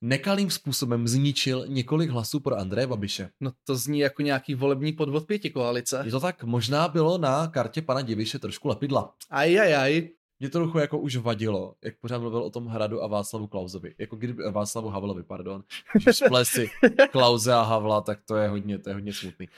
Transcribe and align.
nekalým 0.00 0.50
způsobem 0.50 1.08
zničil 1.08 1.64
několik 1.68 2.10
hlasů 2.10 2.40
pro 2.40 2.56
Andreje 2.56 2.86
Babiše. 2.86 3.30
No 3.40 3.52
to 3.64 3.76
zní 3.76 3.98
jako 3.98 4.22
nějaký 4.22 4.54
volební 4.54 4.92
podvod 4.92 5.26
pěti 5.26 5.50
koalice. 5.50 6.02
Je 6.04 6.10
to 6.10 6.20
tak, 6.20 6.44
možná 6.44 6.88
bylo 6.88 7.18
na 7.18 7.46
kartě 7.46 7.82
pana 7.82 8.00
Diviše 8.00 8.38
trošku 8.38 8.68
lepidla. 8.68 9.14
Ajajaj. 9.30 10.08
Mě 10.40 10.50
to 10.50 10.58
trochu 10.58 10.78
jako 10.78 10.98
už 10.98 11.16
vadilo, 11.16 11.74
jak 11.84 11.94
pořád 12.00 12.18
mluvil 12.18 12.42
o 12.42 12.50
tom 12.50 12.66
hradu 12.66 13.02
a 13.02 13.06
Václavu 13.06 13.46
Klausovi. 13.46 13.94
Jako 13.98 14.16
kdyby, 14.16 14.42
Václavu 14.50 14.88
Havlovi, 14.88 15.22
pardon. 15.22 15.62
Že 16.00 16.12
splesi 16.12 16.70
Klauze 17.12 17.54
a 17.54 17.62
Havla, 17.62 18.00
tak 18.00 18.18
to 18.24 18.36
je 18.36 18.48
hodně, 18.48 18.78
to 18.78 18.90
je 18.90 18.94
hodně 18.94 19.12
smutný. 19.12 19.48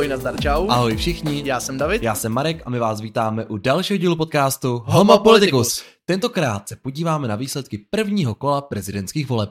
Ahoj, 0.00 0.08
nazdar, 0.08 0.40
čau. 0.40 0.68
Ahoj 0.68 0.96
všichni. 0.96 1.42
Já 1.44 1.60
jsem 1.60 1.78
David. 1.78 2.02
Já 2.02 2.14
jsem 2.14 2.32
Marek 2.32 2.62
a 2.64 2.70
my 2.70 2.78
vás 2.78 3.00
vítáme 3.00 3.46
u 3.46 3.56
dalšího 3.56 3.96
dílu 3.96 4.16
podcastu 4.16 4.82
Homo 4.86 5.18
Politicus. 5.18 5.84
Tentokrát 6.04 6.68
se 6.68 6.76
podíváme 6.76 7.28
na 7.28 7.36
výsledky 7.36 7.78
prvního 7.90 8.34
kola 8.34 8.60
prezidentských 8.60 9.28
voleb. 9.28 9.50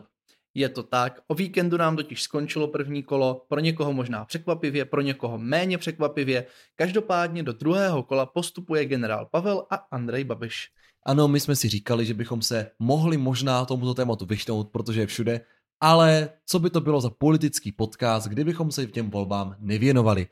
Je 0.54 0.70
to 0.70 0.84
tak, 0.84 1.20
o 1.28 1.36
víkendu 1.36 1.78
nám 1.78 1.96
totiž 1.96 2.24
skončilo 2.24 2.68
první 2.68 3.04
kolo, 3.04 3.46
pro 3.50 3.60
někoho 3.60 3.94
možná 3.94 4.26
překvapivě, 4.26 4.86
pro 4.86 5.02
někoho 5.02 5.38
méně 5.38 5.78
překvapivě. 5.78 6.46
Každopádně 6.76 7.44
do 7.44 7.54
druhého 7.54 8.04
kola 8.04 8.26
postupuje 8.26 8.86
generál 8.86 9.28
Pavel 9.32 9.66
a 9.72 9.76
Andrej 9.92 10.24
Babiš. 10.24 10.68
Ano, 11.06 11.28
my 11.28 11.40
jsme 11.40 11.56
si 11.56 11.70
říkali, 11.70 12.06
že 12.06 12.14
bychom 12.14 12.42
se 12.42 12.72
mohli 12.80 13.18
možná 13.18 13.66
tomuto 13.66 13.94
tématu 13.94 14.26
vyšnout, 14.26 14.70
protože 14.72 15.02
je 15.02 15.08
všude, 15.08 15.42
ale 15.82 16.30
co 16.46 16.60
by 16.60 16.70
to 16.70 16.82
bylo 16.82 17.02
za 17.02 17.10
politický 17.10 17.72
podcast, 17.72 18.28
kdybychom 18.28 18.72
se 18.72 18.86
těm 18.86 19.10
volbám 19.10 19.56
nevěnovali. 19.60 20.28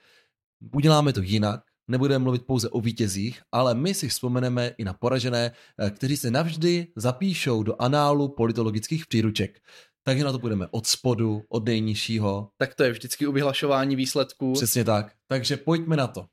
Uděláme 0.73 1.13
to 1.13 1.21
jinak, 1.21 1.61
nebudeme 1.87 2.23
mluvit 2.23 2.45
pouze 2.45 2.69
o 2.69 2.81
vítězích, 2.81 3.41
ale 3.51 3.75
my 3.75 3.93
si 3.93 4.07
vzpomeneme 4.09 4.67
i 4.77 4.83
na 4.83 4.93
poražené, 4.93 5.51
eh, 5.79 5.89
kteří 5.89 6.17
se 6.17 6.31
navždy 6.31 6.87
zapíšou 6.95 7.63
do 7.63 7.81
análu 7.81 8.27
politologických 8.27 9.05
příruček. 9.05 9.61
Takže 10.03 10.23
na 10.23 10.31
to 10.31 10.39
budeme 10.39 10.67
od 10.71 10.87
spodu, 10.87 11.43
od 11.49 11.65
nejnižšího. 11.65 12.49
Tak 12.57 12.75
to 12.75 12.83
je 12.83 12.91
vždycky 12.91 13.27
u 13.27 13.31
vyhlašování 13.31 13.95
výsledků. 13.95 14.53
Přesně 14.53 14.83
tak. 14.83 15.13
Takže 15.27 15.57
pojďme 15.57 15.95
na 15.95 16.07
to. 16.07 16.25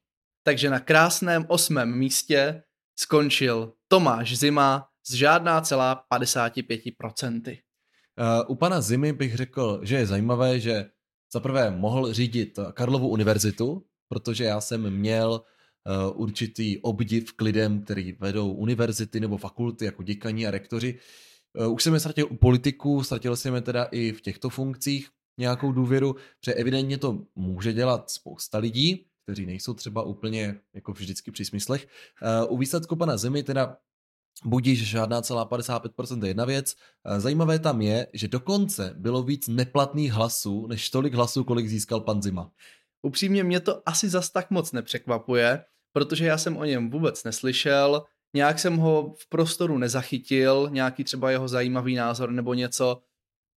Takže 0.42 0.70
na 0.70 0.80
krásném 0.80 1.44
osmém 1.48 1.98
místě 1.98 2.62
skončil 2.98 3.72
Tomáš 3.88 4.38
Zima 4.38 4.88
z 5.06 5.14
žádná 5.14 5.60
celá 5.60 6.04
55%. 6.12 7.63
Uh, 8.20 8.50
u 8.50 8.54
pana 8.54 8.80
Zimy 8.80 9.12
bych 9.12 9.36
řekl, 9.36 9.80
že 9.82 9.96
je 9.96 10.06
zajímavé, 10.06 10.60
že 10.60 10.90
za 11.32 11.40
prvé 11.40 11.70
mohl 11.70 12.12
řídit 12.12 12.58
Karlovu 12.72 13.08
univerzitu, 13.08 13.84
protože 14.08 14.44
já 14.44 14.60
jsem 14.60 14.90
měl 14.90 15.40
uh, 16.10 16.20
určitý 16.20 16.78
obdiv 16.78 17.32
k 17.32 17.42
lidem, 17.42 17.82
který 17.82 18.12
vedou 18.12 18.52
univerzity 18.52 19.20
nebo 19.20 19.36
fakulty 19.36 19.84
jako 19.84 20.02
děkaní 20.02 20.46
a 20.46 20.50
rektoři. 20.50 20.98
Uh, 21.66 21.72
už 21.72 21.82
jsem 21.82 21.94
je 21.94 22.00
ztratil 22.00 22.26
u 22.30 22.36
politiků, 22.36 23.02
ztratil 23.02 23.36
jsem 23.36 23.54
je 23.54 23.60
teda 23.60 23.84
i 23.84 24.12
v 24.12 24.20
těchto 24.20 24.50
funkcích 24.50 25.08
nějakou 25.38 25.72
důvěru, 25.72 26.16
protože 26.40 26.54
evidentně 26.54 26.98
to 26.98 27.18
může 27.34 27.72
dělat 27.72 28.10
spousta 28.10 28.58
lidí, 28.58 29.06
kteří 29.22 29.46
nejsou 29.46 29.74
třeba 29.74 30.02
úplně 30.02 30.60
jako 30.74 30.92
vždycky 30.92 31.30
při 31.30 31.44
smyslech. 31.44 31.88
U 32.48 32.58
výsledku 32.58 32.96
pana 32.96 33.16
Zimy 33.16 33.42
teda 33.42 33.76
Budíš 34.44 34.88
žádná 34.88 35.22
celá 35.22 35.46
55% 35.46 36.22
je 36.22 36.30
jedna 36.30 36.44
věc. 36.44 36.74
Zajímavé 37.18 37.58
tam 37.58 37.80
je, 37.80 38.06
že 38.12 38.28
dokonce 38.28 38.94
bylo 38.96 39.22
víc 39.22 39.48
neplatných 39.48 40.12
hlasů, 40.12 40.66
než 40.66 40.90
tolik 40.90 41.14
hlasů, 41.14 41.44
kolik 41.44 41.68
získal 41.68 42.00
pan 42.00 42.22
Zima. 42.22 42.50
Upřímně 43.02 43.44
mě 43.44 43.60
to 43.60 43.88
asi 43.88 44.08
zas 44.08 44.30
tak 44.30 44.50
moc 44.50 44.72
nepřekvapuje, 44.72 45.64
protože 45.92 46.26
já 46.26 46.38
jsem 46.38 46.56
o 46.56 46.64
něm 46.64 46.90
vůbec 46.90 47.24
neslyšel, 47.24 48.04
nějak 48.34 48.58
jsem 48.58 48.76
ho 48.76 49.14
v 49.18 49.28
prostoru 49.28 49.78
nezachytil, 49.78 50.68
nějaký 50.72 51.04
třeba 51.04 51.30
jeho 51.30 51.48
zajímavý 51.48 51.94
názor 51.94 52.30
nebo 52.30 52.54
něco 52.54 53.00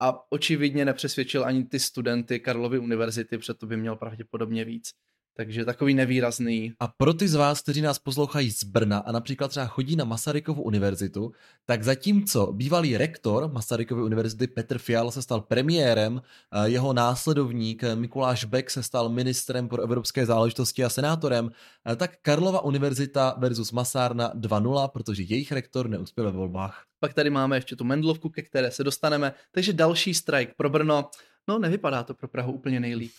a 0.02 0.31
očividně 0.31 0.86
nepřesvědčil 0.86 1.45
ani 1.45 1.64
ty 1.64 1.80
studenty 1.80 2.39
Karlovy 2.39 2.80
univerzity, 2.80 3.38
protože 3.38 3.54
to 3.54 3.65
by 3.65 3.77
měl 3.77 3.95
pravděpodobně 3.95 4.65
víc. 4.65 4.92
Takže 5.37 5.65
takový 5.65 5.93
nevýrazný. 5.93 6.73
A 6.80 6.87
pro 6.87 7.14
ty 7.14 7.27
z 7.27 7.36
vás, 7.36 7.61
kteří 7.61 7.81
nás 7.81 7.99
poslouchají 7.99 8.52
z 8.52 8.64
Brna 8.64 8.98
a 8.98 9.11
například 9.11 9.48
třeba 9.48 9.65
chodí 9.65 9.95
na 9.95 10.05
Masarykovu 10.05 10.64
univerzitu, 10.64 11.31
tak 11.65 11.83
zatímco 11.83 12.53
bývalý 12.53 12.98
rektor 12.98 13.52
Masarykovy 13.52 14.02
univerzity 14.02 14.47
Petr 14.47 14.77
Fial 14.77 15.11
se 15.11 15.21
stal 15.21 15.42
premiérem, 15.42 16.21
jeho 16.64 16.93
následovník 16.93 17.83
Mikuláš 17.95 18.45
Beck 18.45 18.70
se 18.70 18.83
stal 18.83 19.09
ministrem 19.09 19.70
pro 19.70 19.83
evropské 19.83 20.26
záležitosti 20.26 20.83
a 20.83 20.89
senátorem, 20.89 21.52
tak 21.95 22.11
Karlova 22.21 22.64
univerzita 22.64 23.36
versus 23.37 23.71
Masárna 23.71 24.33
2-0, 24.36 24.87
protože 24.87 25.23
jejich 25.23 25.52
rektor 25.52 25.89
neuspěl 25.89 26.26
ve 26.26 26.31
volbách. 26.31 26.83
Pak 26.99 27.14
tady 27.14 27.30
máme 27.30 27.58
ještě 27.58 27.76
tu 27.76 27.83
Mendlovku, 27.83 28.30
ke 28.30 28.42
které 28.42 28.71
se 28.71 28.83
dostaneme, 28.83 29.33
takže 29.52 29.73
další 29.73 30.14
strike 30.14 30.53
pro 30.58 30.70
Brno. 30.70 31.09
No, 31.47 31.59
nevypadá 31.59 32.03
to 32.03 32.13
pro 32.13 32.27
Prahu 32.27 32.52
úplně 32.52 32.80
nejlíp. 32.80 33.11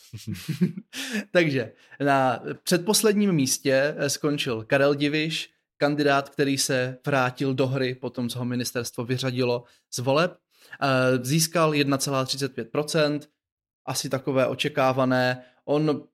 Takže 1.31 1.73
na 2.01 2.43
předposledním 2.63 3.33
místě 3.33 3.95
eh, 3.99 4.11
skončil 4.11 4.65
Karel 4.65 4.95
Diviš, 4.95 5.51
kandidát, 5.77 6.29
který 6.29 6.59
se 6.59 6.99
vrátil 7.07 7.55
do 7.55 7.67
hry 7.67 7.95
po 7.95 8.11
tom, 8.11 8.29
co 8.29 8.39
ho 8.39 8.45
ministerstvo 8.45 9.05
vyřadilo 9.05 9.65
z 9.91 9.99
voleb. 9.99 10.39
Eh, 10.83 11.25
získal 11.25 11.73
1,35%, 11.73 13.21
asi 13.87 14.09
takové 14.09 14.47
očekávané. 14.47 15.45
On, 15.65 16.05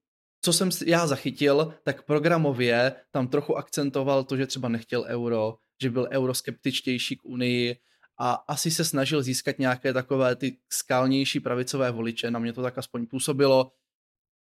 co 0.43 0.53
jsem 0.53 0.71
já 0.87 1.07
zachytil, 1.07 1.75
tak 1.83 2.03
programově 2.03 2.95
tam 3.11 3.29
trochu 3.29 3.57
akcentoval 3.59 4.25
to, 4.25 4.37
že 4.37 4.47
třeba 4.47 4.69
nechtěl 4.69 5.05
euro, 5.09 5.57
že 5.83 5.91
byl 5.91 6.09
euroskeptičtější 6.11 7.17
k 7.17 7.25
Unii, 7.25 7.77
a 8.19 8.33
asi 8.33 8.71
se 8.71 8.85
snažil 8.85 9.23
získat 9.23 9.59
nějaké 9.59 9.93
takové 9.93 10.37
ty 10.37 10.57
skalnější 10.69 11.41
pravicové 11.41 11.91
voliče, 11.91 12.31
na 12.31 12.39
mě 12.39 12.53
to 12.53 12.63
tak 12.63 12.79
aspoň 12.79 13.07
působilo. 13.07 13.73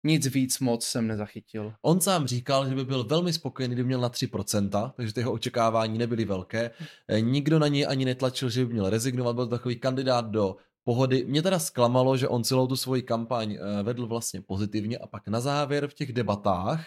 Nic 0.04 0.26
víc 0.26 0.58
moc 0.58 0.84
jsem 0.84 1.06
nezachytil. 1.06 1.74
On 1.82 2.00
sám 2.00 2.26
říkal, 2.26 2.68
že 2.68 2.74
by 2.74 2.84
byl 2.84 3.04
velmi 3.04 3.32
spokojený, 3.32 3.74
kdyby 3.74 3.86
měl 3.86 4.00
na 4.00 4.10
3%, 4.10 4.92
takže 4.96 5.14
ty 5.14 5.20
jeho 5.20 5.32
očekávání 5.32 5.98
nebyly 5.98 6.24
velké. 6.24 6.70
Eh, 7.08 7.20
nikdo 7.20 7.58
na 7.58 7.68
něj 7.68 7.86
ani 7.88 8.04
netlačil, 8.04 8.50
že 8.50 8.66
by 8.66 8.72
měl 8.72 8.90
rezignovat, 8.90 9.34
byl 9.34 9.46
to 9.46 9.56
takový 9.56 9.76
kandidát 9.76 10.30
do 10.30 10.56
pohody. 10.84 11.24
Mě 11.24 11.42
teda 11.42 11.58
zklamalo, 11.58 12.16
že 12.16 12.28
on 12.28 12.44
celou 12.44 12.66
tu 12.66 12.76
svoji 12.76 13.02
kampaň 13.02 13.52
eh, 13.52 13.82
vedl 13.82 14.06
vlastně 14.06 14.40
pozitivně 14.40 14.98
a 14.98 15.06
pak 15.06 15.28
na 15.28 15.40
závěr 15.40 15.88
v 15.88 15.94
těch 15.94 16.12
debatách 16.12 16.86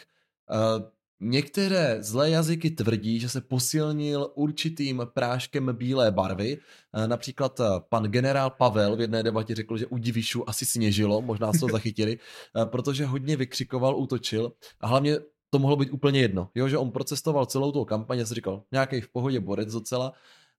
eh, 0.51 0.91
Některé 1.23 1.97
zlé 1.99 2.29
jazyky 2.29 2.69
tvrdí, 2.69 3.19
že 3.19 3.29
se 3.29 3.41
posilnil 3.41 4.31
určitým 4.35 5.01
práškem 5.13 5.69
bílé 5.73 6.11
barvy. 6.11 6.57
Eh, 6.93 7.07
například 7.07 7.59
eh, 7.59 7.63
pan 7.89 8.03
generál 8.03 8.49
Pavel 8.49 8.95
v 8.95 9.01
jedné 9.01 9.23
debatě 9.23 9.55
řekl, 9.55 9.77
že 9.77 9.87
u 9.87 9.97
Divišu 9.97 10.49
asi 10.49 10.65
sněžilo, 10.65 11.21
možná 11.21 11.53
se 11.53 11.59
to 11.59 11.67
zachytili, 11.71 12.17
eh, 12.17 12.65
protože 12.65 13.05
hodně 13.05 13.35
vykřikoval, 13.35 13.97
útočil 13.97 14.51
a 14.79 14.87
hlavně 14.87 15.17
to 15.49 15.59
mohlo 15.59 15.77
být 15.77 15.91
úplně 15.91 16.19
jedno, 16.19 16.49
jo, 16.55 16.67
že 16.67 16.77
on 16.77 16.91
procestoval 16.91 17.45
celou 17.45 17.71
tu 17.71 17.85
kampaň 17.85 18.19
a 18.21 18.25
si 18.25 18.33
říkal, 18.33 18.63
nějaký 18.71 19.01
v 19.01 19.09
pohodě 19.09 19.39
borec 19.39 19.73
docela, 19.73 20.13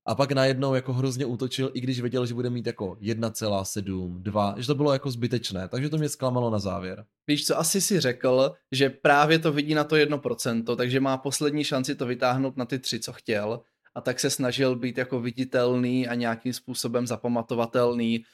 a 0.07 0.15
pak 0.15 0.33
najednou 0.33 0.75
jako 0.75 0.93
hrozně 0.93 1.27
útočil, 1.27 1.71
i 1.75 1.81
když 1.81 2.01
věděl, 2.01 2.27
že 2.27 2.35
bude 2.35 2.51
mít 2.51 2.67
jako 2.67 2.97
1,7, 3.01 4.23
2, 4.23 4.55
že 4.59 4.67
to 4.67 4.75
bylo 4.75 4.93
jako 4.93 5.11
zbytečné, 5.11 5.69
takže 5.69 5.89
to 5.89 5.99
mě 5.99 6.09
zklamalo 6.09 6.51
na 6.51 6.59
závěr. 6.59 7.05
Víš 7.27 7.47
co, 7.47 7.59
asi 7.59 7.81
si 7.81 8.01
řekl, 8.01 8.53
že 8.73 8.91
právě 8.91 9.39
to 9.39 9.53
vidí 9.53 9.75
na 9.75 9.85
to 9.85 9.97
1%, 9.97 10.77
takže 10.77 11.01
má 11.01 11.17
poslední 11.17 11.65
šanci 11.65 11.95
to 11.95 12.07
vytáhnout 12.07 12.57
na 12.57 12.65
ty 12.65 12.79
tři, 12.79 13.01
co 13.01 13.13
chtěl 13.13 13.61
a 13.95 14.01
tak 14.01 14.21
se 14.21 14.31
snažil 14.31 14.77
být 14.77 14.99
jako 14.99 15.21
viditelný 15.21 16.09
a 16.09 16.15
nějakým 16.15 16.53
způsobem 16.53 17.07
zapamatovatelný. 17.07 18.25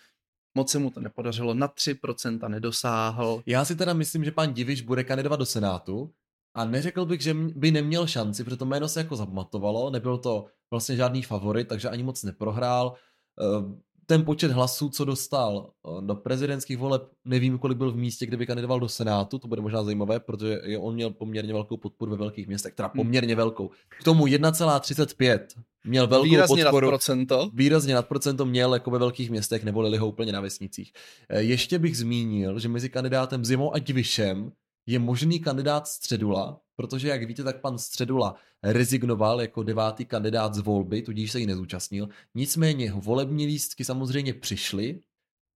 Moc 0.54 0.70
se 0.70 0.78
mu 0.78 0.90
to 0.90 1.00
nepodařilo, 1.00 1.54
na 1.54 1.68
3% 1.68 2.48
nedosáhl. 2.48 3.42
Já 3.46 3.64
si 3.64 3.76
teda 3.76 3.92
myslím, 3.92 4.24
že 4.24 4.30
pan 4.30 4.54
Diviš 4.54 4.82
bude 4.82 5.04
kandidovat 5.04 5.36
do 5.36 5.46
Senátu, 5.46 6.10
a 6.54 6.64
neřekl 6.64 7.06
bych, 7.06 7.20
že 7.20 7.34
by 7.34 7.70
neměl 7.70 8.06
šanci, 8.06 8.44
protože 8.44 8.56
to 8.56 8.64
jméno 8.64 8.88
se 8.88 9.00
jako 9.00 9.16
zapamatovalo, 9.16 9.90
nebyl 9.90 10.18
to 10.18 10.46
vlastně 10.70 10.96
žádný 10.96 11.22
favorit, 11.22 11.68
takže 11.68 11.88
ani 11.88 12.02
moc 12.02 12.22
neprohrál. 12.22 12.94
Eh, 13.40 13.88
ten 14.06 14.24
počet 14.24 14.50
hlasů, 14.50 14.88
co 14.88 15.04
dostal 15.04 15.70
eh, 15.70 16.06
do 16.06 16.14
prezidentských 16.14 16.78
voleb, 16.78 17.02
nevím, 17.24 17.58
kolik 17.58 17.78
byl 17.78 17.92
v 17.92 17.96
místě, 17.96 18.26
kde 18.26 18.36
by 18.36 18.46
kandidoval 18.46 18.80
do 18.80 18.88
Senátu, 18.88 19.38
to 19.38 19.48
bude 19.48 19.60
možná 19.60 19.84
zajímavé, 19.84 20.20
protože 20.20 20.60
on 20.78 20.94
měl 20.94 21.10
poměrně 21.10 21.52
velkou 21.52 21.76
podporu 21.76 22.10
ve 22.10 22.16
velkých 22.16 22.46
městech, 22.46 22.74
teda 22.74 22.88
hmm. 22.88 23.04
poměrně 23.04 23.34
velkou. 23.34 23.70
K 24.00 24.04
tomu 24.04 24.26
1,35 24.26 25.40
měl 25.84 26.06
velkou 26.06 26.24
výrazně 26.24 26.64
podporu. 26.64 26.86
Nad 26.86 26.90
procento. 26.90 27.50
Výrazně 27.54 27.94
nad 27.94 28.08
procento 28.08 28.46
měl 28.46 28.74
jako 28.74 28.90
ve 28.90 28.98
velkých 28.98 29.30
městech, 29.30 29.64
nevolili 29.64 29.98
ho 29.98 30.08
úplně 30.08 30.32
na 30.32 30.40
vesnicích. 30.40 30.92
Eh, 31.28 31.42
ještě 31.42 31.78
bych 31.78 31.96
zmínil, 31.96 32.58
že 32.58 32.68
mezi 32.68 32.90
kandidátem 32.90 33.44
Zimou 33.44 33.74
a 33.74 33.78
Divišem 33.78 34.52
je 34.88 34.98
možný 34.98 35.40
kandidát 35.40 35.88
Středula, 35.88 36.60
protože 36.76 37.08
jak 37.08 37.26
víte, 37.26 37.44
tak 37.44 37.60
pan 37.60 37.78
Středula 37.78 38.34
rezignoval 38.62 39.40
jako 39.40 39.62
devátý 39.62 40.04
kandidát 40.04 40.54
z 40.54 40.58
volby, 40.58 41.02
tudíž 41.02 41.32
se 41.32 41.40
jí 41.40 41.46
nezúčastnil. 41.46 42.08
Nicméně 42.34 42.84
jeho 42.84 43.00
volební 43.00 43.46
lístky 43.46 43.84
samozřejmě 43.84 44.34
přišly 44.34 45.00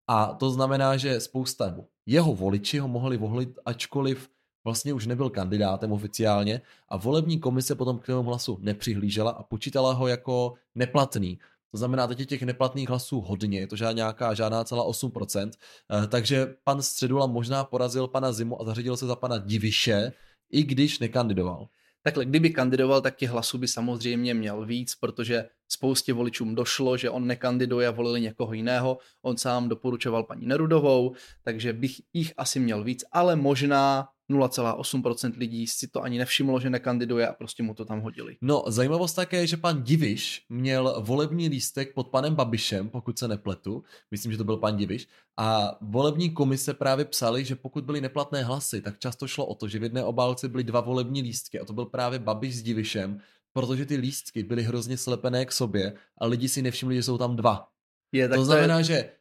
a 0.08 0.34
to 0.34 0.50
znamená, 0.50 0.96
že 0.96 1.20
spousta 1.20 1.76
jeho 2.06 2.34
voliči 2.34 2.78
ho 2.78 2.88
mohli 2.88 3.16
volit, 3.16 3.58
ačkoliv 3.64 4.30
vlastně 4.64 4.92
už 4.92 5.06
nebyl 5.06 5.30
kandidátem 5.30 5.92
oficiálně 5.92 6.60
a 6.88 6.96
volební 6.96 7.40
komise 7.40 7.74
potom 7.74 7.98
k 7.98 8.06
tomu 8.06 8.28
hlasu 8.28 8.58
nepřihlížela 8.60 9.30
a 9.30 9.42
počítala 9.42 9.92
ho 9.92 10.06
jako 10.06 10.54
neplatný. 10.74 11.38
To 11.72 11.78
znamená, 11.78 12.06
teď 12.06 12.20
je 12.20 12.26
těch 12.26 12.42
neplatných 12.42 12.88
hlasů 12.88 13.20
hodně, 13.20 13.60
je 13.60 13.66
to 13.66 13.76
žádná 13.76 13.92
nějaká, 13.92 14.34
žádná 14.34 14.64
celá 14.64 14.84
8%, 14.84 15.50
eh, 15.50 16.06
takže 16.06 16.54
pan 16.64 16.82
Středula 16.82 17.26
možná 17.26 17.64
porazil 17.64 18.08
pana 18.08 18.32
Zimu 18.32 18.62
a 18.62 18.64
zařadil 18.64 18.96
se 18.96 19.06
za 19.06 19.16
pana 19.16 19.38
Diviše, 19.38 20.12
i 20.50 20.62
když 20.62 20.98
nekandidoval. 20.98 21.68
Takhle, 22.02 22.24
kdyby 22.24 22.50
kandidoval, 22.50 23.00
tak 23.00 23.16
těch 23.16 23.30
hlasů 23.30 23.58
by 23.58 23.68
samozřejmě 23.68 24.34
měl 24.34 24.66
víc, 24.66 24.94
protože 24.94 25.48
spoustě 25.68 26.12
voličům 26.12 26.54
došlo, 26.54 26.96
že 26.96 27.10
on 27.10 27.26
nekandiduje 27.26 27.88
a 27.88 27.90
volili 27.90 28.20
někoho 28.20 28.52
jiného. 28.52 28.98
On 29.22 29.36
sám 29.36 29.68
doporučoval 29.68 30.24
paní 30.24 30.46
Nerudovou, 30.46 31.14
takže 31.44 31.72
bych 31.72 32.00
jich 32.12 32.32
asi 32.36 32.60
měl 32.60 32.84
víc, 32.84 33.04
ale 33.12 33.36
možná 33.36 34.08
0,8% 34.32 35.32
lidí 35.38 35.66
si 35.66 35.88
to 35.88 36.02
ani 36.02 36.18
nevšimlo, 36.18 36.60
že 36.60 36.70
nekandiduje 36.70 37.28
a 37.28 37.32
prostě 37.32 37.62
mu 37.62 37.74
to 37.74 37.84
tam 37.84 38.00
hodili. 38.00 38.36
No, 38.40 38.64
zajímavost 38.66 39.14
také 39.14 39.36
je, 39.36 39.46
že 39.46 39.56
pan 39.56 39.82
Diviš 39.82 40.46
měl 40.48 40.96
volební 41.00 41.48
lístek 41.48 41.94
pod 41.94 42.08
panem 42.08 42.34
Babišem, 42.34 42.88
pokud 42.88 43.18
se 43.18 43.28
nepletu, 43.28 43.84
myslím, 44.10 44.32
že 44.32 44.38
to 44.38 44.44
byl 44.44 44.56
pan 44.56 44.76
Diviš, 44.76 45.08
a 45.36 45.78
volební 45.80 46.30
komise 46.30 46.74
právě 46.74 47.04
psali, 47.04 47.44
že 47.44 47.56
pokud 47.56 47.84
byly 47.84 48.00
neplatné 48.00 48.44
hlasy, 48.44 48.80
tak 48.80 48.98
často 48.98 49.28
šlo 49.28 49.46
o 49.46 49.54
to, 49.54 49.68
že 49.68 49.78
v 49.78 49.82
jedné 49.82 50.04
obálce 50.04 50.48
byly 50.48 50.64
dva 50.64 50.80
volební 50.80 51.22
lístky 51.22 51.60
a 51.60 51.64
to 51.64 51.72
byl 51.72 51.84
právě 51.84 52.18
Babiš 52.18 52.56
s 52.56 52.62
Divišem, 52.62 53.20
protože 53.52 53.86
ty 53.86 53.96
lístky 53.96 54.42
byly 54.42 54.62
hrozně 54.62 54.96
slepené 54.96 55.46
k 55.46 55.52
sobě 55.52 55.94
a 56.18 56.26
lidi 56.26 56.48
si 56.48 56.62
nevšimli, 56.62 56.96
že 56.96 57.02
jsou 57.02 57.18
tam 57.18 57.36
dva. 57.36 57.68
Je, 58.12 58.28
tak 58.28 58.36
to, 58.36 58.40
to 58.40 58.44
znamená, 58.44 58.78
je... 58.78 58.84
že 58.84 59.12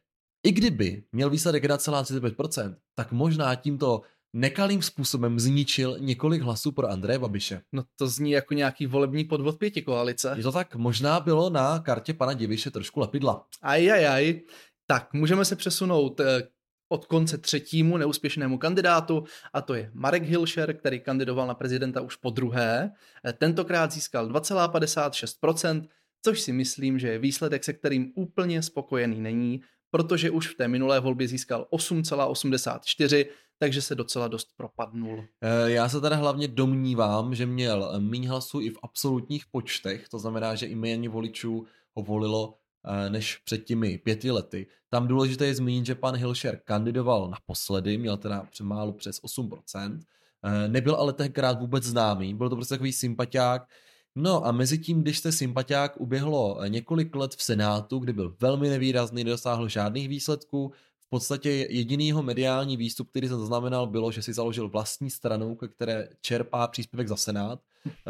i 0.42 0.52
kdyby 0.52 1.04
měl 1.12 1.30
výsledek 1.30 1.64
1,35%, 1.64 2.76
tak 2.94 3.12
možná 3.12 3.54
tímto 3.54 4.02
nekalým 4.32 4.82
způsobem 4.82 5.40
zničil 5.40 5.96
několik 6.00 6.42
hlasů 6.42 6.72
pro 6.72 6.90
Andreje 6.90 7.18
Babiše. 7.18 7.60
No 7.72 7.84
to 7.96 8.08
zní 8.08 8.30
jako 8.30 8.54
nějaký 8.54 8.86
volební 8.86 9.24
podvod 9.24 9.58
pěti 9.58 9.82
koalice. 9.82 10.34
Je 10.36 10.42
to 10.42 10.52
tak, 10.52 10.74
možná 10.76 11.20
bylo 11.20 11.50
na 11.50 11.78
kartě 11.78 12.14
pana 12.14 12.32
Diviše 12.32 12.70
trošku 12.70 13.00
lepidla. 13.00 13.46
Ajajaj. 13.62 14.40
Tak, 14.86 15.12
můžeme 15.12 15.44
se 15.44 15.56
přesunout 15.56 16.20
eh, 16.20 16.48
od 16.88 17.06
konce 17.06 17.38
třetímu 17.38 17.96
neúspěšnému 17.96 18.58
kandidátu 18.58 19.24
a 19.52 19.60
to 19.60 19.74
je 19.74 19.90
Marek 19.94 20.22
Hilšer, 20.22 20.76
který 20.76 21.00
kandidoval 21.00 21.46
na 21.46 21.54
prezidenta 21.54 22.00
už 22.00 22.16
po 22.16 22.30
druhé. 22.30 22.92
Eh, 23.24 23.32
tentokrát 23.32 23.92
získal 23.92 24.28
2,56%, 24.28 25.88
což 26.22 26.40
si 26.40 26.52
myslím, 26.52 26.98
že 26.98 27.08
je 27.08 27.18
výsledek, 27.18 27.64
se 27.64 27.72
kterým 27.72 28.12
úplně 28.14 28.62
spokojený 28.62 29.20
není, 29.20 29.60
protože 29.90 30.30
už 30.30 30.48
v 30.48 30.54
té 30.54 30.68
minulé 30.68 31.00
volbě 31.00 31.28
získal 31.28 31.66
8,84, 31.70 33.26
takže 33.62 33.82
se 33.82 33.94
docela 33.94 34.28
dost 34.28 34.48
propadnul. 34.56 35.24
Eh, 35.40 35.70
já 35.70 35.88
se 35.88 36.00
teda 36.00 36.16
hlavně 36.16 36.48
domnívám, 36.48 37.34
že 37.34 37.46
měl 37.46 37.92
méně 37.98 38.28
hlasů 38.28 38.60
i 38.60 38.70
v 38.70 38.78
absolutních 38.82 39.46
počtech, 39.46 40.08
to 40.08 40.18
znamená, 40.18 40.54
že 40.54 40.66
i 40.66 40.74
méně 40.74 41.08
voličů 41.08 41.66
ho 41.94 42.02
volilo 42.02 42.54
eh, 42.84 43.10
než 43.10 43.36
před 43.36 43.58
těmi 43.58 43.98
pěti 43.98 44.30
lety. 44.30 44.66
Tam 44.90 45.08
důležité 45.08 45.46
je 45.46 45.54
zmínit, 45.54 45.86
že 45.86 45.94
pan 45.94 46.16
Hilšer 46.16 46.60
kandidoval 46.64 47.30
naposledy, 47.30 47.98
měl 47.98 48.16
teda 48.16 48.46
málo 48.62 48.92
přes 48.92 49.22
8%, 49.22 50.00
eh, 50.44 50.68
nebyl 50.68 50.94
ale 50.94 51.12
tenkrát 51.12 51.60
vůbec 51.60 51.84
známý, 51.84 52.34
byl 52.34 52.48
to 52.48 52.56
prostě 52.56 52.74
takový 52.74 52.92
sympatiák, 52.92 53.68
No 54.16 54.46
a 54.46 54.52
mezi 54.52 54.78
tím, 54.78 55.02
když 55.02 55.18
jste 55.18 55.32
sympatiák 55.32 56.00
uběhlo 56.00 56.60
několik 56.68 57.16
let 57.16 57.34
v 57.34 57.42
Senátu, 57.42 57.98
kdy 57.98 58.12
byl 58.12 58.36
velmi 58.40 58.68
nevýrazný, 58.68 59.24
nedosáhl 59.24 59.68
žádných 59.68 60.08
výsledků, 60.08 60.72
podstatě 61.12 61.50
jedinýho 61.50 62.22
mediální 62.22 62.76
výstup, 62.76 63.10
který 63.10 63.28
jsem 63.28 63.38
zaznamenal, 63.38 63.86
bylo, 63.86 64.12
že 64.12 64.22
si 64.22 64.32
založil 64.32 64.68
vlastní 64.68 65.10
stranu, 65.10 65.56
které 65.56 66.08
čerpá 66.20 66.66
příspěvek 66.68 67.08
za 67.08 67.16
Senát. 67.16 67.60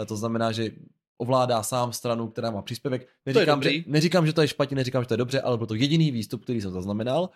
Eh, 0.03 0.07
to 0.07 0.17
znamená, 0.17 0.53
že 0.53 0.71
ovládá 1.19 1.63
sám 1.63 1.93
stranu, 1.93 2.29
která 2.29 2.51
má 2.51 2.63
příspěvek. 2.63 3.09
Neříkám, 3.27 3.63
že, 3.63 3.71
neříkám, 3.87 4.27
že 4.27 4.33
to 4.33 4.43
je 4.43 4.49
špatně, 4.49 4.75
neříkám, 4.77 5.03
že 5.03 5.09
to 5.09 5.15
je 5.15 5.19
dobře, 5.19 5.41
ale 5.41 5.59
byl 5.59 5.67
to 5.67 5.75
jediný 5.75 6.11
výstup, 6.11 6.43
který 6.43 6.61
jsem 6.61 6.71
zaznamenal. 6.71 7.31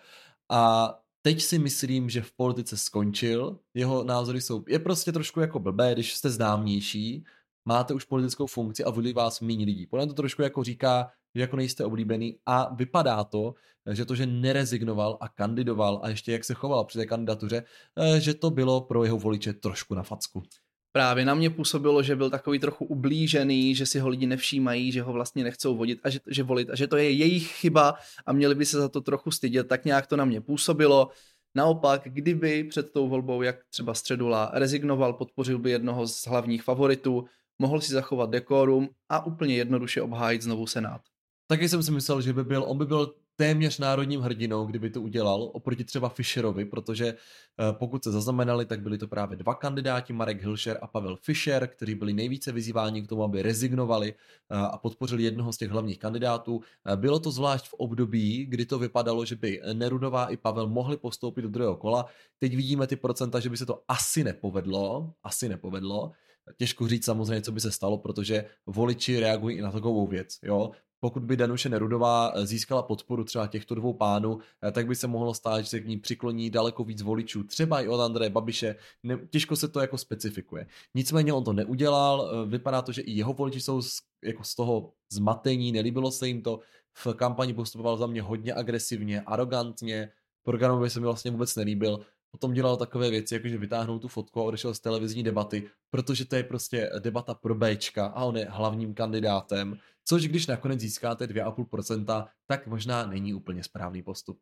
A 0.49 0.93
teď 1.21 1.41
si 1.41 1.59
myslím, 1.59 2.09
že 2.09 2.21
v 2.21 2.31
politice 2.31 2.77
skončil. 2.77 3.59
Jeho 3.73 4.03
názory 4.03 4.41
jsou, 4.41 4.63
je 4.67 4.79
prostě 4.79 5.11
trošku 5.11 5.39
jako 5.39 5.59
blbé, 5.59 5.93
když 5.93 6.15
jste 6.15 6.29
známější, 6.29 7.25
máte 7.65 7.93
už 7.93 8.05
politickou 8.05 8.47
funkci 8.47 8.83
a 8.83 8.89
volí 8.89 9.13
vás 9.13 9.41
méně 9.41 9.65
lidí. 9.65 9.87
Podle 9.87 10.07
to 10.07 10.13
trošku 10.13 10.41
jako 10.41 10.63
říká, 10.63 11.11
že 11.37 11.41
jako 11.41 11.55
nejste 11.55 11.85
oblíbený 11.85 12.37
a 12.45 12.73
vypadá 12.75 13.23
to, 13.23 13.53
že 13.91 14.05
to, 14.05 14.15
že 14.15 14.25
nerezignoval 14.25 15.17
a 15.21 15.27
kandidoval 15.27 15.99
a 16.03 16.09
ještě 16.09 16.31
jak 16.31 16.43
se 16.43 16.53
choval 16.53 16.85
při 16.85 16.97
té 16.97 17.05
kandidatuře, 17.05 17.63
eh, 17.97 18.19
že 18.19 18.33
to 18.33 18.49
bylo 18.49 18.81
pro 18.81 19.03
jeho 19.03 19.17
voliče 19.17 19.53
trošku 19.53 19.95
na 19.95 20.03
facku. 20.03 20.43
Právě 20.91 21.25
na 21.25 21.33
mě 21.33 21.49
působilo, 21.49 22.03
že 22.03 22.15
byl 22.15 22.29
takový 22.29 22.59
trochu 22.59 22.85
ublížený, 22.85 23.75
že 23.75 23.85
si 23.85 23.99
ho 23.99 24.09
lidi 24.09 24.27
nevšímají, 24.27 24.91
že 24.91 25.01
ho 25.01 25.13
vlastně 25.13 25.43
nechcou 25.43 25.77
vodit 25.77 25.99
a 26.03 26.09
že, 26.09 26.19
že 26.27 26.43
volit 26.43 26.69
a 26.69 26.75
že 26.75 26.87
to 26.87 26.97
je 26.97 27.11
jejich 27.11 27.47
chyba 27.47 27.95
a 28.25 28.33
měli 28.33 28.55
by 28.55 28.65
se 28.65 28.77
za 28.77 28.89
to 28.89 29.01
trochu 29.01 29.31
stydět, 29.31 29.67
tak 29.67 29.85
nějak 29.85 30.07
to 30.07 30.15
na 30.17 30.25
mě 30.25 30.41
působilo. 30.41 31.09
Naopak, 31.55 32.01
kdyby 32.05 32.63
před 32.63 32.91
tou 32.91 33.09
volbou, 33.09 33.41
jak 33.41 33.55
třeba 33.69 33.93
Středula, 33.93 34.51
rezignoval, 34.53 35.13
podpořil 35.13 35.59
by 35.59 35.71
jednoho 35.71 36.07
z 36.07 36.27
hlavních 36.27 36.63
favoritů, 36.63 37.25
mohl 37.59 37.81
si 37.81 37.93
zachovat 37.93 38.29
dekorum 38.29 38.89
a 39.09 39.25
úplně 39.25 39.55
jednoduše 39.55 40.01
obhájit 40.01 40.41
znovu 40.41 40.67
Senát. 40.67 41.01
Taky 41.47 41.69
jsem 41.69 41.83
si 41.83 41.91
myslel, 41.91 42.21
že 42.21 42.33
by 42.33 42.43
byl, 42.43 42.63
on 42.67 42.77
by 42.77 42.85
byl 42.85 43.13
téměř 43.35 43.79
národním 43.79 44.21
hrdinou, 44.21 44.65
kdyby 44.65 44.89
to 44.89 45.01
udělal, 45.01 45.49
oproti 45.53 45.83
třeba 45.83 46.09
Fischerovi, 46.09 46.65
protože 46.65 47.07
eh, 47.07 47.73
pokud 47.73 48.03
se 48.03 48.11
zaznamenali, 48.11 48.65
tak 48.65 48.81
byli 48.81 48.97
to 48.97 49.07
právě 49.07 49.37
dva 49.37 49.55
kandidáti, 49.55 50.13
Marek 50.13 50.41
Hilšer 50.41 50.79
a 50.81 50.87
Pavel 50.87 51.15
Fischer, 51.15 51.67
kteří 51.67 51.95
byli 51.95 52.13
nejvíce 52.13 52.51
vyzýváni 52.51 53.01
k 53.01 53.07
tomu, 53.07 53.23
aby 53.23 53.41
rezignovali 53.41 54.13
eh, 54.13 54.55
a 54.57 54.77
podpořili 54.77 55.23
jednoho 55.23 55.53
z 55.53 55.57
těch 55.57 55.69
hlavních 55.69 55.99
kandidátů. 55.99 56.61
Eh, 56.85 56.95
bylo 56.95 57.19
to 57.19 57.31
zvlášť 57.31 57.65
v 57.67 57.73
období, 57.73 58.45
kdy 58.45 58.65
to 58.65 58.79
vypadalo, 58.79 59.25
že 59.25 59.35
by 59.35 59.61
Nerudová 59.73 60.27
i 60.27 60.37
Pavel 60.37 60.67
mohli 60.67 60.97
postoupit 60.97 61.41
do 61.41 61.49
druhého 61.49 61.75
kola. 61.75 62.05
Teď 62.37 62.55
vidíme 62.55 62.87
ty 62.87 62.95
procenta, 62.95 63.39
že 63.39 63.49
by 63.49 63.57
se 63.57 63.65
to 63.65 63.83
asi 63.87 64.23
nepovedlo, 64.23 65.13
asi 65.23 65.49
nepovedlo. 65.49 66.11
Těžko 66.57 66.87
říct 66.87 67.05
samozřejmě, 67.05 67.41
co 67.41 67.51
by 67.51 67.59
se 67.61 67.71
stalo, 67.71 67.97
protože 67.97 68.45
voliči 68.65 69.19
reagují 69.19 69.57
i 69.57 69.61
na 69.61 69.71
takovou 69.71 70.07
věc. 70.07 70.37
Jo? 70.43 70.71
Pokud 70.99 71.23
by 71.23 71.37
Danuše 71.37 71.69
Nerudová 71.69 72.31
eh, 72.35 72.45
získala 72.45 72.81
podporu 72.81 73.23
třeba 73.23 73.47
těchto 73.47 73.75
dvou 73.75 73.93
pánů, 73.93 74.39
eh, 74.63 74.71
tak 74.71 74.87
by 74.87 74.95
se 74.95 75.07
mohlo 75.07 75.33
stát, 75.33 75.61
že 75.61 75.67
se 75.67 75.79
k 75.79 75.87
ní 75.87 75.97
přikloní 75.97 76.49
daleko 76.49 76.83
víc 76.83 77.01
voličů, 77.01 77.43
třeba 77.43 77.81
i 77.81 77.87
od 77.87 78.01
Andreje 78.01 78.29
Babiše, 78.29 78.75
ne, 79.03 79.19
těžko 79.29 79.55
se 79.55 79.67
to 79.67 79.79
jako 79.79 79.97
specifikuje. 79.97 80.67
Nicméně 80.95 81.33
on 81.33 81.43
to 81.43 81.53
neudělal, 81.53 82.31
eh, 82.31 82.49
vypadá 82.49 82.81
to, 82.81 82.91
že 82.91 83.01
i 83.01 83.11
jeho 83.11 83.33
voliči 83.33 83.61
jsou 83.61 83.81
z, 83.81 83.99
jako 84.23 84.43
z 84.43 84.55
toho 84.55 84.93
zmatení, 85.11 85.71
nelíbilo 85.71 86.11
se 86.11 86.27
jim 86.27 86.41
to, 86.41 86.59
v 86.93 87.13
kampani 87.13 87.53
postupoval 87.53 87.97
za 87.97 88.07
mě 88.07 88.21
hodně 88.21 88.53
agresivně, 88.53 89.21
arrogantně, 89.21 90.09
programovi 90.43 90.89
se 90.89 90.99
mi 90.99 91.05
vlastně 91.05 91.31
vůbec 91.31 91.55
nelíbil, 91.55 91.99
potom 92.31 92.53
dělal 92.53 92.77
takové 92.77 93.09
věci, 93.09 93.33
jako 93.33 93.47
že 93.47 93.57
vytáhnul 93.57 93.99
tu 93.99 94.07
fotku 94.07 94.41
a 94.41 94.43
odešel 94.43 94.73
z 94.73 94.79
televizní 94.79 95.23
debaty, 95.23 95.69
protože 95.89 96.25
to 96.25 96.35
je 96.35 96.43
prostě 96.43 96.89
debata 96.99 97.33
pro 97.33 97.55
Bčka 97.55 98.05
a 98.05 98.23
on 98.23 98.37
je 98.37 98.47
hlavním 98.49 98.93
kandidátem, 98.93 99.77
což 100.05 100.27
když 100.27 100.47
nakonec 100.47 100.79
získáte 100.79 101.25
2,5%, 101.25 102.27
tak 102.47 102.67
možná 102.67 103.05
není 103.05 103.33
úplně 103.33 103.63
správný 103.63 104.03
postup. 104.03 104.39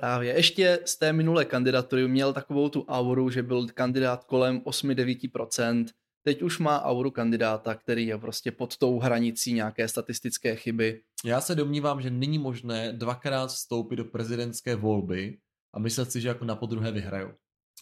Právě. 0.00 0.34
Ještě 0.34 0.78
z 0.84 0.98
té 0.98 1.12
minulé 1.12 1.44
kandidatury 1.44 2.08
měl 2.08 2.32
takovou 2.32 2.68
tu 2.68 2.84
auru, 2.84 3.30
že 3.30 3.42
byl 3.42 3.66
kandidát 3.66 4.24
kolem 4.24 4.60
8-9%. 4.60 5.86
Teď 6.22 6.42
už 6.42 6.58
má 6.58 6.82
auru 6.82 7.10
kandidáta, 7.10 7.74
který 7.74 8.06
je 8.06 8.18
prostě 8.18 8.52
pod 8.52 8.76
tou 8.76 8.98
hranicí 8.98 9.52
nějaké 9.52 9.88
statistické 9.88 10.56
chyby. 10.56 11.00
Já 11.24 11.40
se 11.40 11.54
domnívám, 11.54 12.00
že 12.00 12.10
není 12.10 12.38
možné 12.38 12.92
dvakrát 12.92 13.46
vstoupit 13.46 13.96
do 13.96 14.04
prezidentské 14.04 14.76
volby 14.76 15.38
a 15.74 15.78
myslet 15.78 16.12
si, 16.12 16.20
že 16.20 16.28
jako 16.28 16.44
na 16.44 16.56
podruhé 16.56 16.92
vyhrajou. 16.92 17.28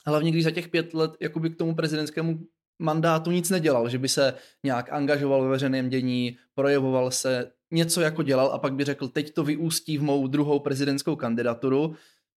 Hlavně 0.07 0.31
když 0.31 0.45
za 0.45 0.51
těch 0.51 0.69
pět 0.69 0.95
let 0.95 1.11
jakoby 1.21 1.51
k 1.51 1.57
tomu 1.57 1.75
prezidentskému 1.75 2.39
mandátu 2.79 3.31
nic 3.31 3.51
nedělal, 3.51 3.89
že 3.89 3.99
by 3.99 4.09
se 4.09 4.35
nějak 4.65 4.93
angažoval 4.93 5.43
ve 5.43 5.49
veřejném 5.49 5.89
dění, 5.89 6.37
projevoval 6.55 7.11
se, 7.11 7.53
něco 7.71 8.01
jako 8.01 8.23
dělal 8.23 8.47
a 8.53 8.59
pak 8.59 8.75
by 8.75 8.85
řekl, 8.85 9.09
teď 9.09 9.35
to 9.35 9.45
vyústí 9.45 9.99
v 9.99 10.03
mou 10.03 10.27
druhou 10.27 10.61
prezidentskou 10.61 11.17
kandidaturu. 11.17 11.95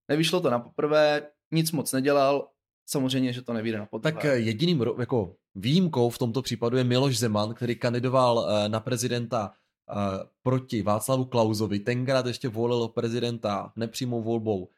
Nevyšlo 0.08 0.40
to 0.40 0.50
na 0.50 0.58
poprvé, 0.58 1.22
nic 1.50 1.72
moc 1.72 1.92
nedělal, 1.92 2.48
samozřejmě, 2.86 3.32
že 3.32 3.42
to 3.42 3.52
nevíde 3.52 3.78
na 3.78 3.86
podruhé. 3.86 4.12
Tak 4.12 4.24
eh, 4.24 4.38
jediným 4.38 4.84
jako 4.98 5.36
výjimkou 5.54 6.10
v 6.10 6.18
tomto 6.18 6.42
případu 6.42 6.76
je 6.76 6.84
Miloš 6.84 7.18
Zeman, 7.18 7.54
který 7.54 7.76
kandidoval 7.76 8.46
eh, 8.48 8.68
na 8.68 8.80
prezidenta 8.80 9.52
eh, 9.90 9.94
proti 10.42 10.82
Václavu 10.82 11.24
Klauzovi. 11.24 11.78
Tenkrát 11.78 12.26
ještě 12.26 12.48
volil 12.48 12.88
prezidenta 12.88 13.72
nepřímou 13.76 14.22
volbou 14.22 14.68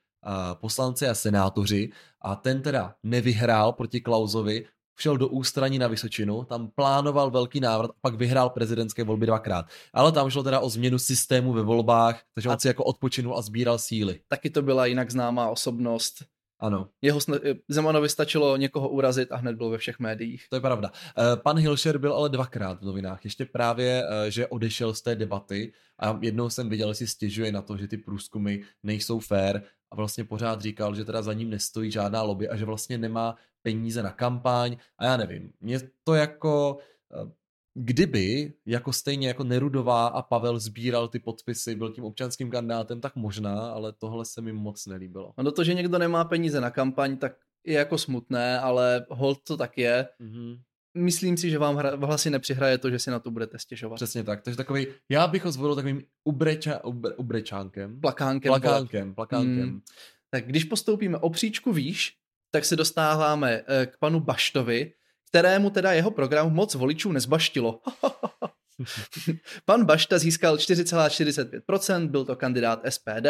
poslanci 0.54 1.08
a 1.08 1.14
senátoři 1.14 1.90
a 2.20 2.36
ten 2.36 2.62
teda 2.62 2.94
nevyhrál 3.02 3.72
proti 3.72 4.00
Klauzovi, 4.00 4.66
šel 4.98 5.16
do 5.16 5.28
ústraní 5.28 5.78
na 5.78 5.88
Vysočinu, 5.88 6.44
tam 6.44 6.68
plánoval 6.74 7.30
velký 7.30 7.60
návrat 7.60 7.90
a 7.90 7.94
pak 8.00 8.14
vyhrál 8.14 8.50
prezidentské 8.50 9.04
volby 9.04 9.26
dvakrát. 9.26 9.66
Ale 9.92 10.12
tam 10.12 10.30
šlo 10.30 10.42
teda 10.42 10.60
o 10.60 10.68
změnu 10.70 10.98
systému 10.98 11.52
ve 11.52 11.62
volbách, 11.62 12.22
takže 12.34 12.48
on 12.48 12.58
si 12.58 12.68
jako 12.68 12.84
odpočinul 12.84 13.36
a 13.38 13.42
sbíral 13.42 13.78
síly. 13.78 14.20
Taky 14.28 14.50
to 14.50 14.62
byla 14.62 14.86
jinak 14.86 15.10
známá 15.10 15.48
osobnost. 15.48 16.24
Ano. 16.60 16.88
Jeho 17.02 17.18
sna- 17.18 17.60
Zemanovi 17.68 18.08
stačilo 18.08 18.56
někoho 18.56 18.88
urazit 18.88 19.32
a 19.32 19.36
hned 19.36 19.56
byl 19.56 19.70
ve 19.70 19.78
všech 19.78 19.98
médiích. 19.98 20.46
To 20.48 20.56
je 20.56 20.60
pravda. 20.60 20.90
Eh, 21.18 21.36
Pan 21.36 21.58
Hilšer 21.58 21.98
byl 21.98 22.14
ale 22.14 22.28
dvakrát 22.28 22.80
v 22.80 22.84
novinách. 22.84 23.24
Ještě 23.24 23.44
právě, 23.44 24.04
eh, 24.08 24.30
že 24.30 24.46
odešel 24.46 24.94
z 24.94 25.02
té 25.02 25.14
debaty 25.14 25.72
a 25.98 26.18
jednou 26.20 26.50
jsem 26.50 26.68
viděl, 26.68 26.88
že 26.88 26.94
si 26.94 27.06
stěžuje 27.06 27.52
na 27.52 27.62
to, 27.62 27.76
že 27.76 27.88
ty 27.88 27.96
průzkumy 27.96 28.58
nejsou 28.82 29.18
fair 29.18 29.62
a 29.92 29.96
vlastně 29.96 30.24
pořád 30.24 30.60
říkal, 30.60 30.94
že 30.94 31.04
teda 31.04 31.22
za 31.22 31.32
ním 31.32 31.50
nestojí 31.50 31.90
žádná 31.90 32.22
lobby 32.22 32.48
a 32.48 32.56
že 32.56 32.64
vlastně 32.64 32.98
nemá 32.98 33.36
peníze 33.62 34.02
na 34.02 34.10
kampaň 34.10 34.76
a 34.98 35.04
já 35.04 35.16
nevím. 35.16 35.52
Mě 35.60 35.80
to 36.04 36.14
jako 36.14 36.78
eh, 37.14 37.32
kdyby 37.74 38.52
jako 38.66 38.92
stejně 38.92 39.28
jako 39.28 39.44
Nerudová 39.44 40.06
a 40.06 40.22
Pavel 40.22 40.58
sbíral 40.58 41.08
ty 41.08 41.18
podpisy, 41.18 41.74
byl 41.74 41.92
tím 41.92 42.04
občanským 42.04 42.50
kandidátem, 42.50 43.00
tak 43.00 43.16
možná, 43.16 43.72
ale 43.72 43.92
tohle 43.92 44.24
se 44.24 44.40
mi 44.40 44.52
moc 44.52 44.86
nelíbilo. 44.86 45.32
No 45.42 45.52
to, 45.52 45.64
že 45.64 45.74
někdo 45.74 45.98
nemá 45.98 46.24
peníze 46.24 46.60
na 46.60 46.70
kampaň, 46.70 47.16
tak 47.16 47.36
je 47.64 47.74
jako 47.74 47.98
smutné, 47.98 48.60
ale 48.60 49.06
hold 49.10 49.42
to 49.44 49.56
tak 49.56 49.78
je. 49.78 50.08
Mm-hmm. 50.20 50.60
Myslím 50.94 51.36
si, 51.36 51.50
že 51.50 51.58
vám 51.58 51.76
hra, 51.76 51.96
hlasy 51.96 52.30
nepřihraje 52.30 52.78
to, 52.78 52.90
že 52.90 52.98
si 52.98 53.10
na 53.10 53.18
to 53.18 53.30
budete 53.30 53.58
stěžovat. 53.58 53.96
Přesně 53.96 54.24
tak. 54.24 54.42
Takže 54.42 54.56
takový, 54.56 54.86
já 55.08 55.26
bych 55.26 55.44
ho 55.44 55.52
zvolil 55.52 55.74
takovým 55.74 56.02
ubreča, 56.24 56.84
ubre, 56.84 57.14
ubrečánkem. 57.14 58.00
Plakánkem. 58.00 58.50
Plakánkem, 58.50 59.14
plakánkem. 59.14 59.68
Hmm. 59.68 59.80
Tak 60.30 60.46
když 60.46 60.64
postoupíme 60.64 61.18
o 61.18 61.30
příčku 61.30 61.72
výš, 61.72 62.16
tak 62.50 62.64
se 62.64 62.76
dostáváme 62.76 63.62
eh, 63.66 63.86
k 63.86 63.98
panu 63.98 64.20
Baštovi, 64.20 64.92
kterému 65.28 65.70
teda 65.70 65.92
jeho 65.92 66.10
program 66.10 66.52
moc 66.52 66.74
voličů 66.74 67.12
nezbaštilo. 67.12 67.80
Pan 69.64 69.84
Bašta 69.84 70.18
získal 70.18 70.56
4,45%, 70.56 72.08
byl 72.08 72.24
to 72.24 72.36
kandidát 72.36 72.80
SPD, 72.88 73.26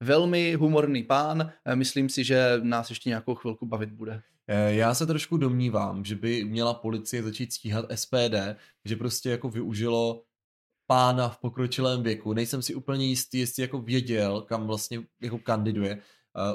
velmi 0.00 0.54
humorný 0.54 1.02
pán, 1.02 1.52
eh, 1.64 1.76
myslím 1.76 2.08
si, 2.08 2.24
že 2.24 2.60
nás 2.62 2.90
ještě 2.90 3.08
nějakou 3.08 3.34
chvilku 3.34 3.66
bavit 3.66 3.90
bude. 3.90 4.22
Eh, 4.48 4.74
já 4.74 4.94
se 4.94 5.06
trošku 5.06 5.36
domnívám, 5.36 6.04
že 6.04 6.16
by 6.16 6.44
měla 6.44 6.74
policie 6.74 7.22
začít 7.22 7.52
stíhat 7.52 7.84
SPD, 7.94 8.56
že 8.84 8.96
prostě 8.96 9.30
jako 9.30 9.48
využilo 9.48 10.24
pána 10.86 11.28
v 11.28 11.38
pokročilém 11.38 12.02
věku. 12.02 12.32
Nejsem 12.32 12.62
si 12.62 12.74
úplně 12.74 13.06
jistý, 13.06 13.38
jestli 13.38 13.62
jako 13.62 13.80
věděl, 13.80 14.40
kam 14.40 14.66
vlastně 14.66 15.02
jako 15.22 15.38
kandiduje. 15.38 16.02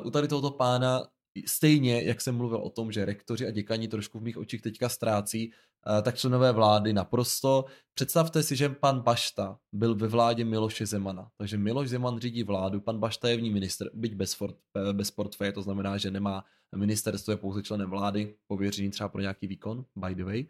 U 0.04 0.10
tady 0.12 0.28
tohoto 0.28 0.52
pána 0.52 1.08
stejně, 1.46 2.04
jak 2.04 2.22
jsem 2.22 2.36
mluvil 2.36 2.58
o 2.58 2.70
tom, 2.70 2.92
že 2.92 3.06
rektoři 3.06 3.48
a 3.48 3.52
děkani 3.52 3.88
trošku 3.88 4.20
v 4.20 4.22
mých 4.22 4.38
očích 4.38 4.62
teďka 4.62 4.90
ztrácí, 4.90 5.52
eh, 5.52 6.02
tak 6.02 6.16
členové 6.16 6.52
vlády 6.52 6.94
naprosto. 6.94 7.66
Představte 7.94 8.44
si, 8.44 8.56
že 8.56 8.70
pan 8.70 9.02
Bašta 9.02 9.60
byl 9.72 9.96
ve 9.96 10.08
vládě 10.08 10.46
Miloše 10.46 10.86
Zemana. 10.86 11.30
Takže 11.38 11.58
Miloš 11.58 11.90
Zeman 11.90 12.20
řídí 12.20 12.44
vládu, 12.44 12.82
pan 12.82 13.00
Bašta 13.00 13.30
je 13.30 13.38
v 13.38 13.42
ní 13.42 13.52
minister, 13.52 13.90
byť 13.94 14.14
bez, 14.16 14.34
fort, 14.34 14.56
eh, 14.78 14.94
bez 14.94 15.12
portfeje, 15.12 15.52
to 15.52 15.62
znamená, 15.62 15.98
že 15.98 16.12
nemá 16.12 16.44
ministerstvo, 16.76 17.34
je 17.34 17.38
pouze 17.38 17.64
členem 17.64 17.90
vlády, 17.90 18.36
pověřený 18.48 18.90
třeba 18.90 19.10
pro 19.10 19.22
nějaký 19.22 19.48
výkon, 19.48 19.86
by 19.96 20.16
the 20.16 20.24
way. 20.24 20.46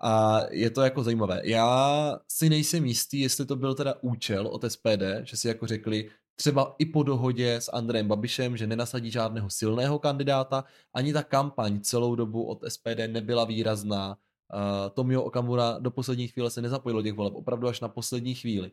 A 0.00 0.40
je 0.50 0.70
to 0.70 0.82
jako 0.82 1.02
zajímavé. 1.02 1.40
Já 1.44 2.18
si 2.28 2.48
nejsem 2.48 2.84
jistý, 2.84 3.20
jestli 3.20 3.46
to 3.46 3.56
byl 3.56 3.74
teda 3.74 3.94
účel 4.00 4.46
od 4.46 4.64
SPD, 4.72 5.02
že 5.22 5.36
si 5.36 5.48
jako 5.48 5.66
řekli, 5.66 6.10
třeba 6.36 6.74
i 6.78 6.86
po 6.86 7.02
dohodě 7.02 7.56
s 7.56 7.72
Andrejem 7.72 8.08
Babišem, 8.08 8.56
že 8.56 8.66
nenasadí 8.66 9.10
žádného 9.10 9.50
silného 9.50 9.98
kandidáta, 9.98 10.64
ani 10.94 11.12
ta 11.12 11.22
kampaň 11.22 11.80
celou 11.80 12.14
dobu 12.14 12.44
od 12.44 12.64
SPD 12.68 13.00
nebyla 13.06 13.44
výrazná. 13.44 14.16
Uh, 14.54 14.90
Tomio 14.90 15.22
Okamura 15.22 15.78
do 15.78 15.90
poslední 15.90 16.28
chvíle 16.28 16.50
se 16.50 16.62
nezapojil 16.62 16.96
do 16.96 17.02
těch 17.02 17.14
voleb, 17.14 17.34
opravdu 17.34 17.68
až 17.68 17.80
na 17.80 17.88
poslední 17.88 18.34
chvíli. 18.34 18.70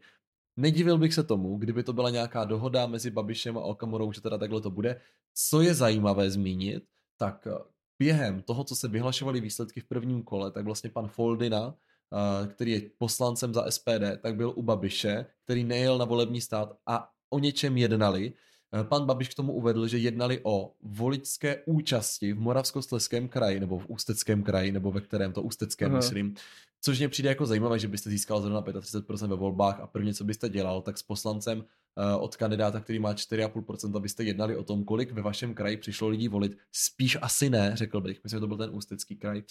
Nedivil 0.57 0.97
bych 0.97 1.13
se 1.13 1.23
tomu, 1.23 1.57
kdyby 1.57 1.83
to 1.83 1.93
byla 1.93 2.09
nějaká 2.09 2.43
dohoda 2.43 2.87
mezi 2.87 3.11
Babišem 3.11 3.57
a 3.57 3.61
Okamurou, 3.61 4.11
že 4.11 4.21
teda 4.21 4.37
takhle 4.37 4.61
to 4.61 4.71
bude. 4.71 5.01
Co 5.33 5.61
je 5.61 5.73
zajímavé 5.73 6.31
zmínit, 6.31 6.83
tak 7.17 7.47
eh, 7.47 7.57
během 7.99 8.41
toho, 8.41 8.63
co 8.63 8.75
se 8.75 8.87
vyhlašovaly 8.87 9.41
výsledky 9.41 9.79
v 9.79 9.85
prvním 9.85 10.23
kole, 10.23 10.51
tak 10.51 10.65
vlastně 10.65 10.89
pan 10.89 11.07
Foldina, 11.07 11.75
eh, 12.13 12.47
který 12.47 12.71
je 12.71 12.81
poslancem 12.97 13.53
za 13.53 13.71
SPD, 13.71 14.17
tak 14.21 14.35
byl 14.35 14.53
u 14.55 14.61
Babiše, 14.61 15.25
který 15.43 15.63
nejel 15.63 15.97
na 15.97 16.05
volební 16.05 16.41
stát 16.41 16.77
a 16.85 17.09
o 17.29 17.39
něčem 17.39 17.77
jednali. 17.77 18.33
Eh, 18.73 18.83
pan 18.83 19.05
Babiš 19.05 19.29
k 19.29 19.33
tomu 19.33 19.53
uvedl, 19.53 19.87
že 19.87 19.97
jednali 19.97 20.39
o 20.43 20.73
voličské 20.81 21.63
účasti 21.65 22.33
v 22.33 22.39
Moravskosleském 22.39 23.27
kraji, 23.27 23.59
nebo 23.59 23.79
v 23.79 23.85
Ústeckém 23.89 24.43
kraji, 24.43 24.71
nebo 24.71 24.91
ve 24.91 25.01
kterém 25.01 25.33
to 25.33 25.41
Ústeckém, 25.41 25.89
Aha. 25.89 25.97
myslím. 25.97 26.35
Což 26.85 26.99
mě 26.99 27.09
přijde 27.09 27.29
jako 27.29 27.45
zajímavé, 27.45 27.79
že 27.79 27.87
byste 27.87 28.09
získal 28.09 28.41
zrovna 28.41 28.61
35% 28.61 29.27
ve 29.27 29.35
volbách 29.35 29.79
a 29.79 29.87
prvně, 29.87 30.13
co 30.13 30.23
byste 30.23 30.49
dělal, 30.49 30.81
tak 30.81 30.97
s 30.97 31.03
poslancem 31.03 31.59
uh, 31.59 32.23
od 32.23 32.35
kandidáta, 32.35 32.79
který 32.79 32.99
má 32.99 33.13
4,5%, 33.13 33.97
abyste 33.97 34.23
jednali 34.23 34.57
o 34.57 34.63
tom, 34.63 34.83
kolik 34.83 35.11
ve 35.11 35.21
vašem 35.21 35.53
kraji 35.53 35.77
přišlo 35.77 36.07
lidí 36.07 36.27
volit. 36.27 36.57
Spíš 36.71 37.17
asi 37.21 37.49
ne, 37.49 37.71
řekl 37.73 38.01
bych. 38.01 38.23
Myslím, 38.23 38.37
že 38.37 38.39
to 38.39 38.47
byl 38.47 38.57
ten 38.57 38.69
Ústecký 38.73 39.15
kraj. 39.15 39.43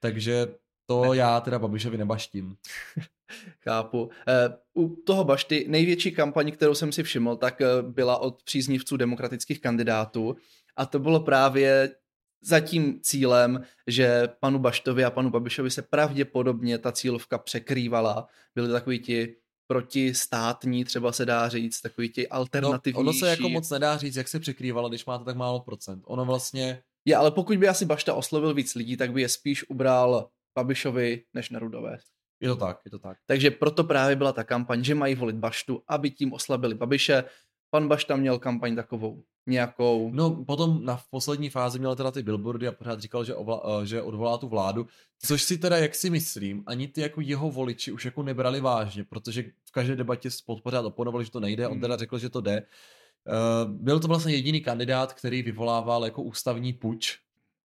Takže 0.00 0.46
to 0.86 1.02
ne. 1.04 1.16
já 1.16 1.40
teda 1.40 1.58
Babišovi 1.58 1.98
nebaštím. 1.98 2.56
Chápu. 3.60 4.10
Eh, 4.28 4.56
u 4.74 4.96
toho 4.96 5.24
Bašty 5.24 5.66
největší 5.68 6.12
kampaň, 6.12 6.52
kterou 6.52 6.74
jsem 6.74 6.92
si 6.92 7.02
všiml, 7.02 7.36
tak 7.36 7.60
eh, 7.60 7.66
byla 7.82 8.18
od 8.18 8.42
příznivců 8.42 8.96
demokratických 8.96 9.60
kandidátů 9.60 10.36
a 10.76 10.86
to 10.86 10.98
bylo 10.98 11.20
právě 11.20 11.94
za 12.44 12.60
tím 12.60 13.00
cílem, 13.00 13.64
že 13.86 14.28
panu 14.40 14.58
Baštovi 14.58 15.04
a 15.04 15.10
panu 15.10 15.30
Babišovi 15.30 15.70
se 15.70 15.82
pravděpodobně 15.82 16.78
ta 16.78 16.92
cílovka 16.92 17.38
překrývala. 17.38 18.26
Byli 18.54 18.68
takový 18.68 18.98
ti 18.98 19.36
protistátní, 19.66 20.84
třeba 20.84 21.12
se 21.12 21.26
dá 21.26 21.48
říct, 21.48 21.80
takový 21.80 22.08
ti 22.08 22.28
alternativnější. 22.28 23.04
No, 23.04 23.10
ono 23.10 23.12
se 23.12 23.30
jako 23.30 23.48
moc 23.48 23.70
nedá 23.70 23.96
říct, 23.96 24.16
jak 24.16 24.28
se 24.28 24.40
překrývala, 24.40 24.88
když 24.88 25.06
máte 25.06 25.24
tak 25.24 25.36
málo 25.36 25.60
procent. 25.60 26.02
Ono 26.06 26.24
vlastně... 26.24 26.82
Je, 27.04 27.16
ale 27.16 27.30
pokud 27.30 27.58
by 27.58 27.68
asi 27.68 27.84
Bašta 27.84 28.14
oslovil 28.14 28.54
víc 28.54 28.74
lidí, 28.74 28.96
tak 28.96 29.12
by 29.12 29.22
je 29.22 29.28
spíš 29.28 29.68
ubral 29.68 30.28
Babišovi 30.58 31.22
než 31.34 31.50
Nerudové. 31.50 31.98
Je 32.40 32.48
to 32.48 32.56
tak, 32.56 32.80
je 32.84 32.90
to 32.90 32.98
tak. 32.98 33.18
Takže 33.26 33.50
proto 33.50 33.84
právě 33.84 34.16
byla 34.16 34.32
ta 34.32 34.44
kampaň, 34.44 34.84
že 34.84 34.94
mají 34.94 35.14
volit 35.14 35.36
Baštu, 35.36 35.82
aby 35.88 36.10
tím 36.10 36.32
oslabili 36.32 36.74
Babiše. 36.74 37.24
Pan 37.70 37.88
Bašta 37.88 38.16
měl 38.16 38.38
kampaň 38.38 38.76
takovou 38.76 39.22
nějakou... 39.46 40.10
No 40.12 40.44
potom 40.44 40.84
na 40.84 40.96
v 40.96 41.08
poslední 41.10 41.50
fázi 41.50 41.78
měl 41.78 41.96
teda 41.96 42.10
ty 42.10 42.22
billboardy 42.22 42.68
a 42.68 42.72
pořád 42.72 43.00
říkal, 43.00 43.24
že, 43.24 43.34
ovla, 43.34 43.62
eh, 43.82 43.86
že 43.86 44.02
odvolá 44.02 44.38
tu 44.38 44.48
vládu, 44.48 44.86
což 45.18 45.42
si 45.42 45.58
teda, 45.58 45.76
jak 45.76 45.94
si 45.94 46.10
myslím, 46.10 46.62
ani 46.66 46.88
ty 46.88 47.00
jako 47.00 47.20
jeho 47.20 47.50
voliči 47.50 47.92
už 47.92 48.04
jako 48.04 48.22
nebrali 48.22 48.60
vážně, 48.60 49.04
protože 49.04 49.44
v 49.64 49.72
každé 49.72 49.96
debatě 49.96 50.28
pořád 50.62 50.84
oponovali, 50.84 51.24
že 51.24 51.30
to 51.30 51.40
nejde, 51.40 51.66
on 51.68 51.72
hmm. 51.72 51.80
teda 51.80 51.96
řekl, 51.96 52.18
že 52.18 52.28
to 52.28 52.40
jde. 52.40 52.62
Uh, 53.26 53.70
byl 53.70 54.00
to 54.00 54.08
vlastně 54.08 54.32
jediný 54.32 54.60
kandidát, 54.60 55.12
který 55.12 55.42
vyvolával 55.42 56.04
jako 56.04 56.22
ústavní 56.22 56.72
puč 56.72 57.18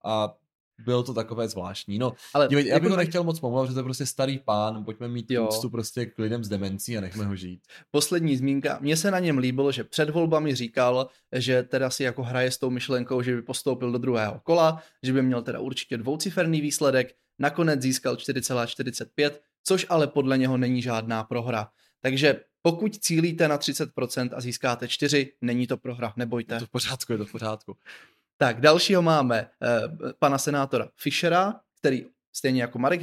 a 0.05 0.37
bylo 0.85 1.03
to 1.03 1.13
takové 1.13 1.47
zvláštní. 1.47 1.99
No, 1.99 2.13
ale 2.33 2.47
dívej, 2.47 2.67
já 2.67 2.79
bych 2.79 2.89
ho 2.89 2.97
nechtěl 2.97 3.23
moc 3.23 3.39
pomlouvat, 3.39 3.67
že 3.69 3.73
to 3.73 3.79
je 3.79 3.83
prostě 3.83 4.05
starý 4.05 4.39
pán, 4.39 4.85
pojďme 4.85 5.07
mít 5.07 5.31
jo. 5.31 5.47
úctu 5.47 5.69
prostě 5.69 6.05
k 6.05 6.19
lidem 6.19 6.43
s 6.43 6.49
demencí 6.49 6.97
a 6.97 7.01
nechme 7.01 7.25
ho 7.25 7.35
žít. 7.35 7.61
Poslední 7.91 8.37
zmínka, 8.37 8.77
mně 8.81 8.97
se 8.97 9.11
na 9.11 9.19
něm 9.19 9.37
líbilo, 9.37 9.71
že 9.71 9.83
před 9.83 10.09
volbami 10.09 10.55
říkal, 10.55 11.07
že 11.35 11.63
teda 11.63 11.89
si 11.89 12.03
jako 12.03 12.23
hraje 12.23 12.51
s 12.51 12.57
tou 12.57 12.69
myšlenkou, 12.69 13.21
že 13.21 13.35
by 13.35 13.41
postoupil 13.41 13.91
do 13.91 13.97
druhého 13.97 14.39
kola, 14.43 14.83
že 15.03 15.13
by 15.13 15.21
měl 15.21 15.41
teda 15.41 15.59
určitě 15.59 15.97
dvouciferný 15.97 16.61
výsledek, 16.61 17.15
nakonec 17.39 17.81
získal 17.81 18.15
4,45, 18.15 19.31
což 19.63 19.85
ale 19.89 20.07
podle 20.07 20.37
něho 20.37 20.57
není 20.57 20.81
žádná 20.81 21.23
prohra. 21.23 21.69
Takže 22.01 22.39
pokud 22.61 22.95
cílíte 22.95 23.47
na 23.47 23.57
30% 23.57 24.29
a 24.33 24.41
získáte 24.41 24.87
4, 24.87 25.33
není 25.41 25.67
to 25.67 25.77
prohra, 25.77 26.13
nebojte. 26.17 26.55
Je 26.55 26.59
to 26.59 26.65
v 26.65 26.69
pořádku, 26.69 27.11
je 27.11 27.17
to 27.17 27.25
v 27.25 27.31
pořádku. 27.31 27.77
Tak, 28.37 28.61
dalšího 28.61 29.01
máme 29.01 29.49
uh, 30.01 30.11
pana 30.19 30.37
senátora 30.37 30.89
Fischera, 30.95 31.59
který 31.79 32.05
stejně 32.35 32.61
jako 32.61 32.79
Marek 32.79 33.01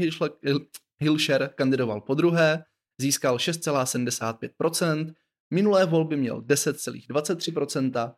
Hilšer 1.01 1.51
kandidoval 1.55 2.01
po 2.01 2.15
druhé, 2.15 2.65
získal 3.01 3.37
6,75%, 3.37 5.15
minulé 5.51 5.87
volby 5.87 6.17
měl 6.17 6.41
10,23%, 6.41 8.15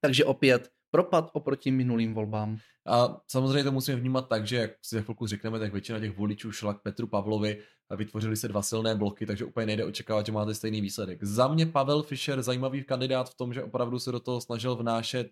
takže 0.00 0.24
opět 0.24 0.70
propad 0.90 1.30
oproti 1.32 1.70
minulým 1.70 2.14
volbám. 2.14 2.58
A 2.86 3.20
samozřejmě 3.28 3.64
to 3.64 3.72
musíme 3.72 3.96
vnímat 3.96 4.28
tak, 4.28 4.46
že 4.46 4.56
jak 4.56 4.70
si 4.82 4.94
za 4.94 5.02
chvilku 5.02 5.26
řekneme, 5.26 5.58
tak 5.58 5.72
většina 5.72 6.00
těch 6.00 6.16
voličů 6.16 6.52
šla 6.52 6.74
k 6.74 6.82
Petru 6.82 7.06
Pavlovi 7.06 7.62
a 7.90 7.96
vytvořili 7.96 8.36
se 8.36 8.48
dva 8.48 8.62
silné 8.62 8.94
bloky, 8.94 9.26
takže 9.26 9.44
úplně 9.44 9.66
nejde 9.66 9.84
očekávat, 9.84 10.26
že 10.26 10.32
máte 10.32 10.54
stejný 10.54 10.80
výsledek. 10.80 11.24
Za 11.24 11.48
mě 11.48 11.66
Pavel 11.66 12.02
Fischer 12.02 12.42
zajímavý 12.42 12.84
kandidát 12.84 13.30
v 13.30 13.34
tom, 13.34 13.54
že 13.54 13.62
opravdu 13.62 13.98
se 13.98 14.12
do 14.12 14.20
toho 14.20 14.40
snažil 14.40 14.76
vnášet 14.76 15.30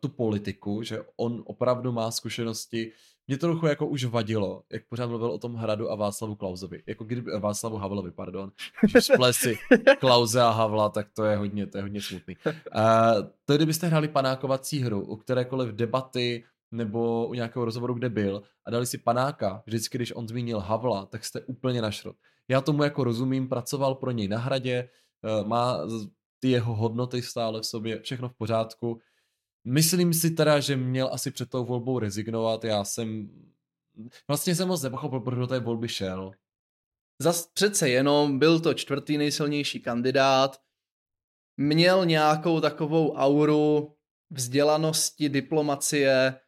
tu 0.00 0.08
politiku, 0.08 0.82
že 0.82 1.02
on 1.16 1.42
opravdu 1.46 1.92
má 1.92 2.10
zkušenosti. 2.10 2.92
Mě 3.28 3.38
to 3.38 3.46
trochu 3.46 3.66
jako 3.66 3.86
už 3.86 4.04
vadilo, 4.04 4.62
jak 4.72 4.88
pořád 4.88 5.06
mluvil 5.06 5.30
o 5.30 5.38
tom 5.38 5.54
hradu 5.54 5.90
a 5.90 5.94
Václavu 5.94 6.34
Klauzovi. 6.34 6.82
Jako 6.86 7.04
kdyby, 7.04 7.32
eh, 7.34 7.38
Václavu 7.38 7.76
Havlovi, 7.76 8.10
pardon. 8.10 8.52
Splesy 9.00 9.58
Klauze 10.00 10.42
a 10.42 10.50
Havla, 10.50 10.88
tak 10.88 11.06
to 11.12 11.24
je 11.24 11.36
hodně, 11.36 11.66
to 11.66 11.78
je 11.78 11.82
hodně 11.82 12.02
smutný. 12.02 12.36
Uh, 12.46 12.52
to 13.44 13.52
je, 13.52 13.58
kdybyste 13.58 13.86
hráli 13.86 14.08
panákovací 14.08 14.78
hru, 14.78 15.00
u 15.00 15.16
kterékoliv 15.16 15.74
debaty 15.74 16.44
nebo 16.70 17.26
u 17.26 17.34
nějakého 17.34 17.64
rozhovoru, 17.64 17.94
kde 17.94 18.08
byl 18.08 18.42
a 18.64 18.70
dali 18.70 18.86
si 18.86 18.98
panáka, 18.98 19.62
vždycky, 19.66 19.98
když 19.98 20.12
on 20.16 20.28
zmínil 20.28 20.58
Havla, 20.60 21.06
tak 21.06 21.24
jste 21.24 21.40
úplně 21.40 21.82
na 21.82 21.90
šrot. 21.90 22.16
Já 22.48 22.60
tomu 22.60 22.82
jako 22.82 23.04
rozumím, 23.04 23.48
pracoval 23.48 23.94
pro 23.94 24.10
něj 24.10 24.28
na 24.28 24.38
hradě, 24.38 24.88
má 25.44 25.78
ty 26.38 26.50
jeho 26.50 26.74
hodnoty 26.74 27.22
stále 27.22 27.60
v 27.60 27.66
sobě, 27.66 28.00
všechno 28.00 28.28
v 28.28 28.34
pořádku, 28.34 29.00
Myslím 29.68 30.14
si 30.14 30.30
teda, 30.30 30.60
že 30.60 30.76
měl 30.76 31.08
asi 31.12 31.30
před 31.30 31.50
tou 31.50 31.64
volbou 31.64 31.98
rezignovat. 31.98 32.64
Já 32.64 32.84
jsem... 32.84 33.30
Vlastně 34.28 34.54
jsem 34.54 34.68
moc 34.68 34.82
nepochopil, 34.82 35.20
proč 35.20 35.38
do 35.38 35.46
té 35.46 35.60
volby 35.60 35.88
šel. 35.88 36.32
Zas 37.22 37.46
přece 37.46 37.88
jenom 37.88 38.38
byl 38.38 38.60
to 38.60 38.74
čtvrtý 38.74 39.18
nejsilnější 39.18 39.80
kandidát, 39.80 40.60
měl 41.56 42.06
nějakou 42.06 42.60
takovou 42.60 43.12
auru 43.12 43.94
vzdělanosti, 44.30 45.28
diplomacie. 45.28 46.40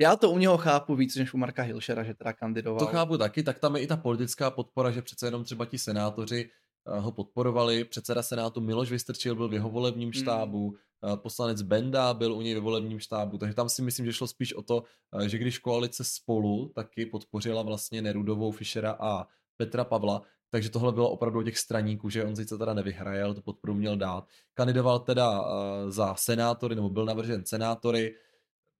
Já 0.00 0.16
to 0.16 0.30
u 0.30 0.38
něho 0.38 0.58
chápu 0.58 0.96
víc 0.96 1.16
než 1.16 1.34
u 1.34 1.38
Marka 1.38 1.62
Hilšera, 1.62 2.04
že 2.04 2.14
teda 2.14 2.32
kandidoval. 2.32 2.78
To 2.78 2.86
chápu 2.86 3.18
taky, 3.18 3.42
tak 3.42 3.58
tam 3.58 3.76
je 3.76 3.82
i 3.82 3.86
ta 3.86 3.96
politická 3.96 4.50
podpora, 4.50 4.90
že 4.90 5.02
přece 5.02 5.26
jenom 5.26 5.44
třeba 5.44 5.66
ti 5.66 5.78
senátoři 5.78 6.50
ho 6.86 7.12
podporovali. 7.12 7.84
Předseda 7.84 8.22
senátu 8.22 8.60
Miloš 8.60 8.90
Vystrčil 8.90 9.34
byl 9.34 9.48
v 9.48 9.54
jeho 9.54 9.70
volebním 9.70 10.08
hmm. 10.08 10.22
štábu, 10.22 10.76
hmm. 11.02 11.18
poslanec 11.18 11.62
Benda 11.62 12.14
byl 12.14 12.34
u 12.34 12.40
něj 12.40 12.54
ve 12.54 12.60
volebním 12.60 13.00
štábu, 13.00 13.38
takže 13.38 13.54
tam 13.54 13.68
si 13.68 13.82
myslím, 13.82 14.06
že 14.06 14.12
šlo 14.12 14.26
spíš 14.26 14.54
o 14.54 14.62
to, 14.62 14.84
eh, 15.20 15.28
že 15.28 15.38
když 15.38 15.58
koalice 15.58 16.04
spolu 16.04 16.68
taky 16.74 17.06
podpořila 17.06 17.62
vlastně 17.62 18.02
Nerudovou, 18.02 18.52
Fischera 18.52 18.96
a 19.00 19.26
Petra 19.56 19.84
Pavla, 19.84 20.22
takže 20.50 20.70
tohle 20.70 20.92
bylo 20.92 21.10
opravdu 21.10 21.42
těch 21.42 21.58
straníků, 21.58 22.10
že 22.10 22.24
on 22.24 22.36
sice 22.36 22.58
teda 22.58 22.74
nevyhraje, 22.74 23.22
ale 23.22 23.34
tu 23.34 23.42
podporu 23.42 23.74
měl 23.74 23.96
dát. 23.96 24.28
Kandidoval 24.54 24.98
teda 24.98 25.44
za 25.88 26.14
senátory, 26.14 26.74
nebo 26.74 26.90
byl 26.90 27.04
navržen 27.04 27.44
senátory. 27.44 28.14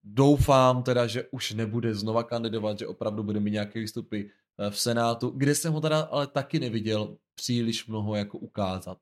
Doufám 0.04 0.82
teda, 0.82 1.06
že 1.06 1.24
už 1.30 1.52
nebude 1.52 1.94
znova 1.94 2.22
kandidovat, 2.22 2.78
že 2.78 2.86
opravdu 2.86 3.22
bude 3.22 3.40
mít 3.40 3.50
nějaké 3.50 3.80
výstupy 3.80 4.30
v 4.70 4.80
senátu, 4.80 5.30
kde 5.30 5.54
jsem 5.54 5.72
ho 5.72 5.80
teda 5.80 6.00
ale 6.00 6.26
taky 6.26 6.60
neviděl 6.60 7.16
příliš 7.34 7.86
mnoho 7.86 8.14
jako 8.14 8.38
ukázat. 8.38 8.98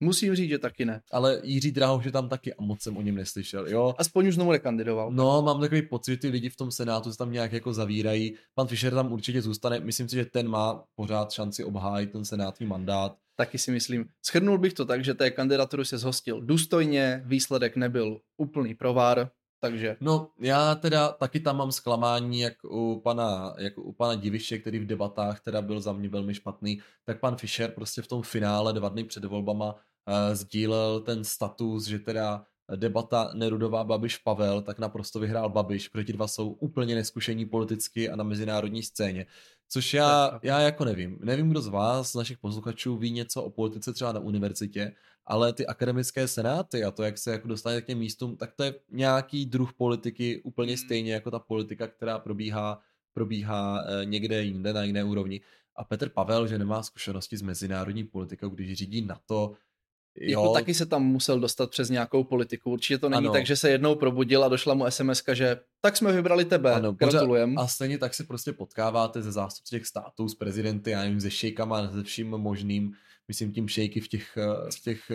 Musím 0.00 0.34
říct, 0.34 0.48
že 0.48 0.58
taky 0.58 0.84
ne. 0.84 1.02
Ale 1.12 1.40
Jiří 1.44 1.72
Drahoš 1.72 2.04
je 2.04 2.12
tam 2.12 2.28
taky 2.28 2.54
a 2.54 2.62
moc 2.62 2.82
jsem 2.82 2.96
o 2.96 3.02
něm 3.02 3.14
neslyšel, 3.14 3.68
jo. 3.68 3.94
Aspoň 3.98 4.26
už 4.26 4.34
znovu 4.34 4.52
nekandidoval. 4.52 5.10
No, 5.10 5.42
mám 5.42 5.60
takový 5.60 5.82
pocit, 5.82 6.12
že 6.12 6.16
ty 6.16 6.28
lidi 6.28 6.48
v 6.48 6.56
tom 6.56 6.70
senátu 6.70 7.12
se 7.12 7.18
tam 7.18 7.32
nějak 7.32 7.52
jako 7.52 7.74
zavírají. 7.74 8.34
Pan 8.54 8.66
Fischer 8.66 8.94
tam 8.94 9.12
určitě 9.12 9.42
zůstane. 9.42 9.80
Myslím 9.80 10.08
si, 10.08 10.16
že 10.16 10.24
ten 10.24 10.48
má 10.48 10.84
pořád 10.94 11.32
šanci 11.32 11.64
obhájit 11.64 12.12
ten 12.12 12.24
senátní 12.24 12.66
mandát. 12.66 13.16
Taky 13.36 13.58
si 13.58 13.70
myslím. 13.70 14.04
Schrnul 14.26 14.58
bych 14.58 14.72
to 14.72 14.84
tak, 14.84 15.04
že 15.04 15.14
té 15.14 15.30
kandidatury 15.30 15.84
se 15.84 15.98
zhostil 15.98 16.40
důstojně, 16.40 17.22
výsledek 17.26 17.76
nebyl 17.76 18.20
úplný 18.36 18.74
provar, 18.74 19.30
takže... 19.60 19.96
No, 20.00 20.30
já 20.40 20.74
teda 20.74 21.08
taky 21.08 21.40
tam 21.40 21.56
mám 21.56 21.72
zklamání, 21.72 22.40
jak 22.40 22.54
u 22.64 23.00
pana, 23.04 23.54
jak 23.58 23.78
u 23.78 23.92
pana 23.92 24.14
Diviše, 24.14 24.58
který 24.58 24.78
v 24.78 24.86
debatách 24.86 25.40
teda 25.40 25.62
byl 25.62 25.80
za 25.80 25.92
mě 25.92 26.08
velmi 26.08 26.34
špatný, 26.34 26.80
tak 27.04 27.20
pan 27.20 27.36
Fischer 27.36 27.70
prostě 27.70 28.02
v 28.02 28.06
tom 28.06 28.22
finále 28.22 28.72
dva 28.72 28.88
dny 28.88 29.04
před 29.04 29.24
volbama 29.24 29.74
uh, 29.74 30.34
sdílel 30.34 31.00
ten 31.00 31.24
status, 31.24 31.84
že 31.84 31.98
teda 31.98 32.44
debata 32.76 33.30
Nerudová 33.34 33.84
Babiš 33.84 34.16
Pavel, 34.16 34.62
tak 34.62 34.78
naprosto 34.78 35.20
vyhrál 35.20 35.48
Babiš, 35.48 35.88
protože 35.88 36.04
ti 36.04 36.12
dva 36.12 36.28
jsou 36.28 36.50
úplně 36.50 36.94
neskušení 36.94 37.46
politicky 37.46 38.10
a 38.10 38.16
na 38.16 38.24
mezinárodní 38.24 38.82
scéně. 38.82 39.26
Což 39.68 39.94
já, 39.94 40.40
já 40.42 40.60
jako 40.60 40.84
nevím. 40.84 41.18
Nevím, 41.20 41.50
kdo 41.50 41.60
z 41.60 41.68
vás, 41.68 42.10
z 42.10 42.14
našich 42.14 42.38
posluchačů, 42.38 42.96
ví 42.96 43.10
něco 43.10 43.42
o 43.42 43.50
politice 43.50 43.92
třeba 43.92 44.12
na 44.12 44.20
univerzitě, 44.20 44.94
ale 45.28 45.52
ty 45.52 45.66
akademické 45.66 46.28
senáty 46.28 46.84
a 46.84 46.90
to, 46.90 47.02
jak 47.02 47.18
se 47.18 47.30
jako 47.30 47.48
dostane 47.48 47.80
k 47.80 47.86
těm 47.86 47.98
místům, 47.98 48.36
tak 48.36 48.52
to 48.52 48.62
je 48.62 48.74
nějaký 48.90 49.46
druh 49.46 49.72
politiky 49.72 50.40
úplně 50.44 50.72
hmm. 50.72 50.84
stejně 50.84 51.12
jako 51.12 51.30
ta 51.30 51.38
politika, 51.38 51.86
která 51.86 52.18
probíhá, 52.18 52.80
probíhá 53.12 53.84
eh, 53.86 54.04
někde 54.04 54.42
jinde, 54.42 54.72
na 54.72 54.82
jiné 54.82 55.04
úrovni. 55.04 55.40
A 55.76 55.84
Petr 55.84 56.08
Pavel, 56.08 56.46
že 56.46 56.58
nemá 56.58 56.82
zkušenosti 56.82 57.36
s 57.36 57.42
mezinárodní 57.42 58.04
politikou, 58.04 58.48
když 58.48 58.78
řídí 58.78 59.02
na 59.02 59.20
to, 59.26 59.52
Jo. 60.20 60.40
Jako 60.40 60.52
taky 60.52 60.74
se 60.74 60.86
tam 60.86 61.04
musel 61.04 61.40
dostat 61.40 61.70
přes 61.70 61.90
nějakou 61.90 62.24
politiku. 62.24 62.70
Určitě 62.70 62.98
to 62.98 63.08
není 63.08 63.26
ano. 63.26 63.32
tak, 63.32 63.46
že 63.46 63.56
se 63.56 63.70
jednou 63.70 63.94
probudil 63.94 64.44
a 64.44 64.48
došla 64.48 64.74
mu 64.74 64.90
SMS, 64.90 65.22
že 65.32 65.60
tak 65.80 65.96
jsme 65.96 66.12
vybrali 66.12 66.44
tebe, 66.44 66.72
ano, 66.72 66.92
gratulujem. 66.92 67.58
A 67.58 67.66
stejně 67.66 67.98
tak 67.98 68.14
se 68.14 68.24
prostě 68.24 68.52
potkáváte 68.52 69.22
ze 69.22 69.32
zástupci 69.32 69.70
těch 69.70 69.86
států, 69.86 70.28
s 70.28 70.34
prezidenty, 70.34 70.90
já 70.90 71.02
nevím, 71.02 71.20
se 71.20 71.30
šejkama, 71.30 71.92
se 71.92 72.02
vším 72.02 72.28
možným, 72.28 72.92
myslím 73.28 73.52
tím 73.52 73.68
šejky 73.68 74.00
v 74.00 74.08
těch, 74.08 74.36
eh, 74.36 74.70
v 74.70 74.80
těch 74.80 75.10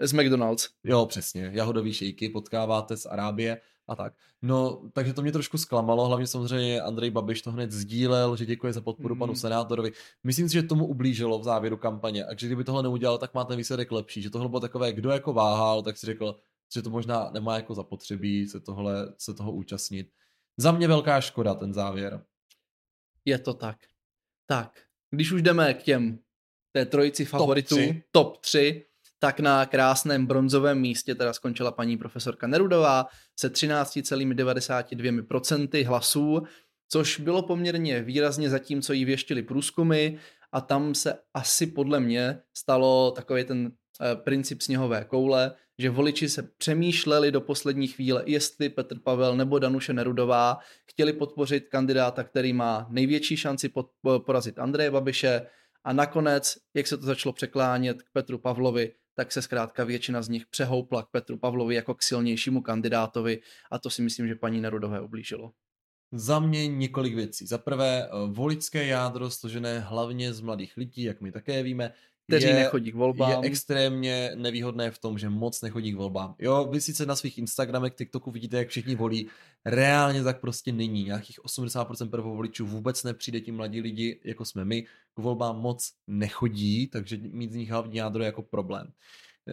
z 0.00 0.12
McDonald's. 0.12 0.68
Jo, 0.84 1.06
přesně. 1.06 1.50
Jahodový 1.54 1.92
šejky 1.92 2.28
potkáváte 2.28 2.96
z 2.96 3.06
Arábie 3.06 3.60
a 3.88 3.96
tak. 3.96 4.14
No, 4.42 4.82
takže 4.92 5.12
to 5.12 5.22
mě 5.22 5.32
trošku 5.32 5.58
zklamalo, 5.58 6.06
hlavně 6.06 6.26
samozřejmě 6.26 6.80
Andrej 6.80 7.10
Babiš 7.10 7.42
to 7.42 7.52
hned 7.52 7.72
sdílel, 7.72 8.36
že 8.36 8.46
děkuje 8.46 8.72
za 8.72 8.80
podporu 8.80 9.14
mm. 9.14 9.18
panu 9.18 9.34
senátorovi. 9.34 9.92
Myslím 10.24 10.48
si, 10.48 10.52
že 10.52 10.62
tomu 10.62 10.86
ublížilo 10.86 11.38
v 11.38 11.44
závěru 11.44 11.76
kampaně 11.76 12.24
a 12.24 12.34
že 12.36 12.46
kdyby 12.46 12.64
tohle 12.64 12.82
neudělal, 12.82 13.18
tak 13.18 13.34
má 13.34 13.44
ten 13.44 13.56
výsledek 13.56 13.92
lepší, 13.92 14.22
že 14.22 14.30
tohle 14.30 14.48
bylo 14.48 14.60
takové, 14.60 14.92
kdo 14.92 15.10
jako 15.10 15.32
váhal, 15.32 15.82
tak 15.82 15.96
si 15.96 16.06
řekl, 16.06 16.40
že 16.74 16.82
to 16.82 16.90
možná 16.90 17.30
nemá 17.30 17.54
jako 17.56 17.74
zapotřebí 17.74 18.48
se, 18.48 18.60
tohle, 18.60 19.14
se 19.18 19.34
toho 19.34 19.52
účastnit. 19.52 20.10
Za 20.56 20.72
mě 20.72 20.88
velká 20.88 21.20
škoda 21.20 21.54
ten 21.54 21.72
závěr. 21.72 22.24
Je 23.24 23.38
to 23.38 23.54
tak. 23.54 23.76
Tak, 24.46 24.80
když 25.10 25.32
už 25.32 25.42
jdeme 25.42 25.74
k 25.74 25.82
těm 25.82 26.18
té 26.76 26.86
trojici 26.86 27.24
favoritů, 27.24 27.76
top 27.76 27.86
3, 27.86 28.02
top 28.12 28.36
3 28.36 28.84
tak 29.18 29.40
na 29.40 29.66
krásném 29.66 30.26
bronzovém 30.26 30.80
místě 30.80 31.14
teda 31.14 31.32
skončila 31.32 31.70
paní 31.70 31.96
profesorka 31.96 32.46
Nerudová 32.46 33.06
se 33.38 33.52
13,92% 33.52 35.86
hlasů, 35.86 36.42
což 36.88 37.20
bylo 37.20 37.42
poměrně 37.42 38.02
výrazně 38.02 38.50
za 38.50 38.58
tím, 38.58 38.82
co 38.82 38.92
jí 38.92 39.04
věštili 39.04 39.42
průzkumy 39.42 40.08
a 40.52 40.60
tam 40.60 40.94
se 40.94 41.14
asi 41.34 41.66
podle 41.66 42.00
mě 42.00 42.38
stalo 42.56 43.10
takový 43.10 43.44
ten 43.44 43.72
eh, 44.00 44.16
princip 44.16 44.62
sněhové 44.62 45.04
koule, 45.04 45.52
že 45.78 45.90
voliči 45.90 46.28
se 46.28 46.42
přemýšleli 46.42 47.32
do 47.32 47.40
poslední 47.40 47.86
chvíle, 47.86 48.22
jestli 48.26 48.68
Petr 48.68 48.98
Pavel 48.98 49.36
nebo 49.36 49.58
Danuše 49.58 49.92
Nerudová 49.92 50.58
chtěli 50.90 51.12
podpořit 51.12 51.68
kandidáta, 51.68 52.24
který 52.24 52.52
má 52.52 52.86
největší 52.90 53.36
šanci 53.36 53.70
porazit 54.26 54.58
Andreje 54.58 54.90
Babiše 54.90 55.46
a 55.86 55.92
nakonec, 55.92 56.58
jak 56.74 56.86
se 56.86 56.96
to 56.96 57.06
začalo 57.06 57.32
překlánět 57.32 58.02
k 58.02 58.10
Petru 58.12 58.38
Pavlovi, 58.38 58.92
tak 59.14 59.32
se 59.32 59.42
zkrátka 59.42 59.84
většina 59.84 60.22
z 60.22 60.28
nich 60.28 60.46
přehoupla 60.46 61.02
k 61.02 61.10
Petru 61.10 61.38
Pavlovi 61.38 61.74
jako 61.74 61.94
k 61.94 62.02
silnějšímu 62.02 62.62
kandidátovi 62.62 63.40
a 63.70 63.78
to 63.78 63.90
si 63.90 64.02
myslím, 64.02 64.28
že 64.28 64.34
paní 64.34 64.60
Nerudové 64.60 65.00
oblížilo. 65.00 65.52
Za 66.12 66.38
mě 66.38 66.68
několik 66.68 67.14
věcí. 67.14 67.46
Za 67.46 67.58
prvé, 67.58 68.04
eh, 68.04 68.08
voličské 68.26 68.86
jádro 68.86 69.30
složené 69.30 69.80
hlavně 69.80 70.32
z 70.32 70.40
mladých 70.40 70.76
lidí, 70.76 71.02
jak 71.02 71.20
my 71.20 71.32
také 71.32 71.62
víme, 71.62 71.92
kteří 72.26 72.46
je, 72.46 72.54
nechodí 72.54 72.92
k 72.92 72.94
volbám. 72.94 73.30
Je 73.30 73.50
extrémně 73.50 74.30
nevýhodné 74.34 74.90
v 74.90 74.98
tom, 74.98 75.18
že 75.18 75.28
moc 75.28 75.62
nechodí 75.62 75.92
k 75.92 75.96
volbám. 75.96 76.34
Jo, 76.38 76.68
vy 76.70 76.80
sice 76.80 77.06
na 77.06 77.16
svých 77.16 77.38
Instagramech, 77.38 77.94
TikToku 77.94 78.30
vidíte, 78.30 78.56
jak 78.56 78.68
všichni 78.68 78.94
volí, 78.94 79.28
reálně 79.64 80.22
tak 80.22 80.40
prostě 80.40 80.72
není. 80.72 81.04
Nějakých 81.04 81.40
80% 81.40 82.10
prvovoličů 82.10 82.66
vůbec 82.66 83.04
nepřijde, 83.04 83.40
ti 83.40 83.52
mladí 83.52 83.80
lidi, 83.80 84.20
jako 84.24 84.44
jsme 84.44 84.64
my, 84.64 84.82
k 85.14 85.18
volbám 85.18 85.60
moc 85.60 85.92
nechodí, 86.06 86.86
takže 86.86 87.16
mít 87.16 87.52
z 87.52 87.56
nich 87.56 87.70
hlavní 87.70 87.96
jádro 87.96 88.24
jako 88.24 88.42
problém. 88.42 88.92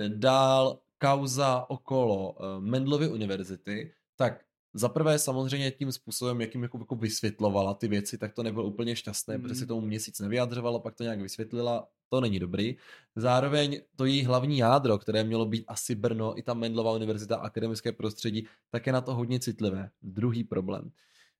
Dál 0.08 0.80
kauza 0.98 1.66
okolo 1.70 2.36
eh, 2.40 2.62
Mendlovy 2.62 3.08
univerzity, 3.08 3.94
tak 4.16 4.42
za 4.74 4.90
prvé 4.90 5.20
samozřejmě 5.20 5.72
tím 5.72 5.92
způsobem, 5.92 6.42
jakým 6.42 6.64
jako, 6.64 6.78
jako 6.78 6.96
vysvětlovala 6.96 7.74
ty 7.74 7.88
věci, 7.88 8.18
tak 8.18 8.34
to 8.34 8.44
nebylo 8.44 8.66
úplně 8.66 8.96
šťastné, 8.96 9.38
mm. 9.38 9.42
protože 9.42 9.56
se 9.56 9.66
tomu 9.66 9.82
měsíc 9.82 10.20
nevyjadřovala, 10.20 10.80
pak 10.80 10.96
to 10.96 11.04
nějak 11.04 11.22
vysvětlila, 11.22 11.88
to 12.10 12.22
není 12.22 12.40
dobrý. 12.40 12.76
Zároveň 13.16 13.82
to 13.96 14.06
její 14.06 14.24
hlavní 14.24 14.58
jádro, 14.58 14.98
které 14.98 15.24
mělo 15.24 15.46
být 15.46 15.66
asi 15.68 15.96
Brno, 15.96 16.40
i 16.40 16.44
ta 16.44 16.54
Mendlová 16.54 16.92
univerzita, 16.92 17.36
akademické 17.36 17.92
prostředí, 17.92 18.48
tak 18.72 18.88
je 18.88 18.94
na 18.94 19.02
to 19.02 19.16
hodně 19.16 19.40
citlivé. 19.40 19.90
Druhý 20.02 20.44
problém. 20.44 20.92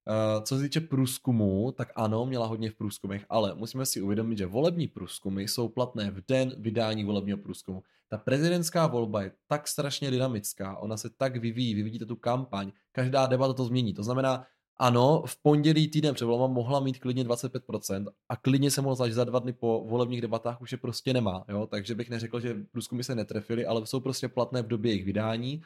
Uh, 0.08 0.44
co 0.44 0.58
se 0.58 0.64
týče 0.64 0.82
průzkumu, 0.82 1.72
tak 1.72 1.92
ano, 1.96 2.26
měla 2.26 2.48
hodně 2.48 2.72
v 2.72 2.76
průzkumech, 2.76 3.26
ale 3.30 3.56
musíme 3.56 3.86
si 3.86 4.02
uvědomit, 4.02 4.38
že 4.38 4.46
volební 4.46 4.88
průzkumy 4.88 5.44
jsou 5.44 5.68
platné 5.68 6.12
v 6.12 6.24
den 6.28 6.56
vydání 6.58 7.04
volebního 7.04 7.38
průzkumu. 7.38 7.84
Ta 8.10 8.18
prezidentská 8.18 8.88
volba 8.88 9.22
je 9.22 9.32
tak 9.48 9.68
strašně 9.68 10.12
dynamická, 10.12 10.78
ona 10.78 10.98
se 10.98 11.10
tak 11.10 11.36
vyvíjí, 11.36 11.76
vy 11.76 11.84
vidíte 11.84 12.06
tu 12.06 12.16
kampaň, 12.16 12.72
každá 12.92 13.26
debata 13.26 13.54
to 13.54 13.66
změní. 13.66 13.94
To 13.94 14.04
znamená, 14.04 14.46
ano, 14.78 15.24
v 15.26 15.42
pondělí 15.42 15.88
týden 15.88 16.16
před 16.16 16.26
volbama 16.26 16.54
mohla 16.54 16.80
mít 16.80 17.00
klidně 17.00 17.24
25% 17.24 18.08
a 18.30 18.36
klidně 18.36 18.72
se 18.72 18.82
mohla 18.82 19.10
za 19.10 19.24
dva 19.24 19.40
dny 19.40 19.54
po 19.54 19.86
volebních 19.88 20.22
debatách 20.22 20.62
už 20.62 20.72
je 20.72 20.78
prostě 20.78 21.14
nemá, 21.14 21.46
jo? 21.50 21.68
takže 21.68 21.96
bych 21.96 22.10
neřekl, 22.10 22.40
že 22.40 22.56
průzkumy 22.72 23.04
se 23.04 23.16
netrefily, 23.16 23.66
ale 23.66 23.88
jsou 23.88 24.00
prostě 24.00 24.28
platné 24.28 24.62
v 24.62 24.68
době 24.68 24.92
jejich 24.92 25.06
vydání. 25.06 25.62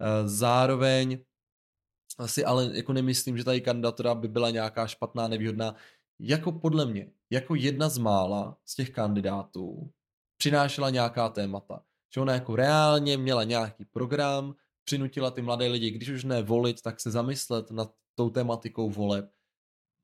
Eh, 0.00 0.28
zároveň 0.28 1.18
asi 2.18 2.44
ale 2.44 2.70
jako 2.74 2.92
nemyslím, 2.92 3.38
že 3.38 3.44
tady 3.44 3.60
kandidatura 3.60 4.14
by 4.14 4.28
byla 4.28 4.50
nějaká 4.50 4.86
špatná, 4.86 5.28
nevýhodná. 5.28 5.74
Jako 6.18 6.52
podle 6.52 6.86
mě, 6.86 7.10
jako 7.30 7.54
jedna 7.54 7.88
z 7.88 7.98
mála 7.98 8.58
z 8.64 8.74
těch 8.74 8.90
kandidátů 8.90 9.90
přinášela 10.38 10.90
nějaká 10.90 11.28
témata. 11.28 11.82
Že 12.14 12.20
ona 12.20 12.32
jako 12.32 12.56
reálně 12.56 13.16
měla 13.16 13.44
nějaký 13.44 13.84
program, 13.84 14.54
přinutila 14.84 15.30
ty 15.30 15.42
mladé 15.42 15.66
lidi, 15.66 15.90
když 15.90 16.08
už 16.08 16.24
ne 16.24 16.42
volit, 16.42 16.82
tak 16.82 17.00
se 17.00 17.10
zamyslet 17.10 17.70
nad 17.70 17.94
tou 18.14 18.30
tematikou 18.30 18.90
voleb. 18.90 19.30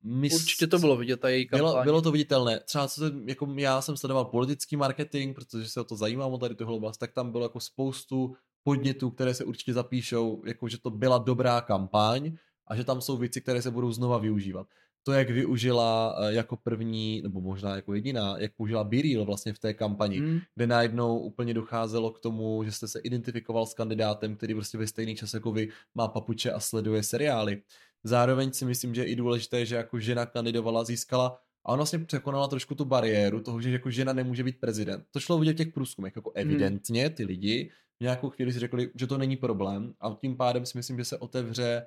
Mys... 0.03 0.35
Určitě 0.35 0.67
to 0.67 0.79
bylo 0.79 0.97
vidět, 0.97 1.21
ta 1.21 1.29
její 1.29 1.49
kampaň. 1.49 1.73
Bylo, 1.73 1.83
bylo 1.85 2.03
to 2.03 2.11
viditelné. 2.11 2.61
Třeba 2.61 2.89
co 2.89 3.01
se, 3.01 3.13
jako 3.27 3.55
já 3.57 3.83
jsem 3.83 3.97
sledoval 3.97 4.25
politický 4.25 4.77
marketing, 4.77 5.35
protože 5.35 5.69
se 5.69 5.81
o 5.81 5.85
to 5.85 5.97
zajímám 5.97 6.33
o 6.33 6.39
tady 6.39 6.55
tuhle 6.55 6.77
oblast, 6.77 6.99
tak 6.99 7.13
tam 7.13 7.33
bylo 7.33 7.45
jako 7.45 7.61
spoustu 7.61 8.37
podnětů, 8.63 9.11
které 9.11 9.35
se 9.35 9.45
určitě 9.45 9.73
zapíšou, 9.73 10.43
jako 10.47 10.69
že 10.69 10.79
to 10.79 10.91
byla 10.91 11.19
dobrá 11.19 11.61
kampaň 11.61 12.33
a 12.67 12.77
že 12.77 12.85
tam 12.85 13.01
jsou 13.01 13.17
věci, 13.17 13.41
které 13.41 13.63
se 13.63 13.71
budou 13.71 13.93
znova 13.93 14.19
využívat. 14.19 14.67
To, 15.03 15.13
jak 15.13 15.31
využila 15.31 16.17
eh, 16.19 16.33
jako 16.33 16.57
první, 16.57 17.23
nebo 17.23 17.41
možná 17.41 17.77
jako 17.77 17.95
jediná, 17.95 18.39
jak 18.39 18.53
použila 18.55 18.85
Biril 18.85 19.25
vlastně 19.25 19.53
v 19.53 19.59
té 19.59 19.75
kampani, 19.75 20.21
mm. 20.21 20.41
kde 20.55 20.67
najednou 20.67 21.19
úplně 21.19 21.55
docházelo 21.55 22.11
k 22.11 22.19
tomu, 22.19 22.65
že 22.65 22.73
jste 22.73 22.89
se 22.89 23.01
identifikoval 23.01 23.67
s 23.67 23.75
kandidátem, 23.75 24.37
který 24.37 24.55
prostě 24.55 24.79
ve 24.79 24.87
stejný 24.87 25.17
čas 25.17 25.35
jako 25.35 25.53
vy 25.53 25.69
má 25.95 26.09
papuče 26.09 26.53
a 26.53 26.61
sleduje 26.61 27.03
seriály. 27.03 27.63
Zároveň 28.05 28.53
si 28.53 28.65
myslím, 28.65 28.95
že 28.95 29.01
je 29.01 29.07
i 29.07 29.17
důležité, 29.17 29.67
že 29.67 29.77
jako 29.77 29.99
žena 29.99 30.27
kandidovala, 30.27 30.85
získala 30.85 31.39
a 31.65 31.69
ona 31.69 31.77
vlastně 31.77 31.99
překonala 31.99 32.49
trošku 32.49 32.75
tu 32.75 32.85
bariéru 32.85 33.41
toho, 33.41 33.61
že 33.61 33.71
jako 33.71 33.91
žena 33.91 34.13
nemůže 34.13 34.45
být 34.45 34.61
prezident. 34.61 35.05
To 35.11 35.21
šlo 35.21 35.39
vidět 35.39 35.53
v 35.53 35.57
těch 35.57 35.73
průzkumech, 35.73 36.17
jako 36.17 36.33
hmm. 36.37 36.47
evidentně 36.47 37.11
ty 37.11 37.25
lidi 37.25 37.71
v 38.01 38.03
nějakou 38.03 38.31
chvíli 38.31 38.53
si 38.53 38.59
řekli, 38.59 38.91
že 38.95 39.07
to 39.07 39.19
není 39.19 39.37
problém 39.37 39.95
a 40.01 40.17
tím 40.21 40.37
pádem 40.37 40.67
si 40.67 40.79
myslím, 40.79 40.99
že 40.99 41.05
se 41.05 41.19
otevře 41.19 41.87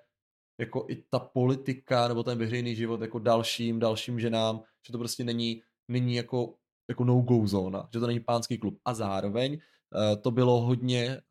jako 0.59 0.85
i 0.89 1.03
ta 1.09 1.19
politika 1.19 2.07
nebo 2.07 2.23
ten 2.23 2.37
veřejný 2.37 2.75
život 2.75 3.01
jako 3.01 3.19
dalším, 3.19 3.79
dalším 3.79 4.19
ženám, 4.19 4.63
že 4.87 4.91
to 4.91 4.97
prostě 4.97 5.23
není, 5.23 5.61
není 5.87 6.15
jako, 6.15 6.53
jako 6.89 7.03
no-go 7.03 7.47
zóna, 7.47 7.89
že 7.93 7.99
to 7.99 8.07
není 8.07 8.19
pánský 8.19 8.57
klub. 8.57 8.79
A 8.85 8.93
zároveň 8.93 9.53
uh, 9.53 10.21
to 10.21 10.31
bylo 10.31 10.61
hodně 10.61 11.21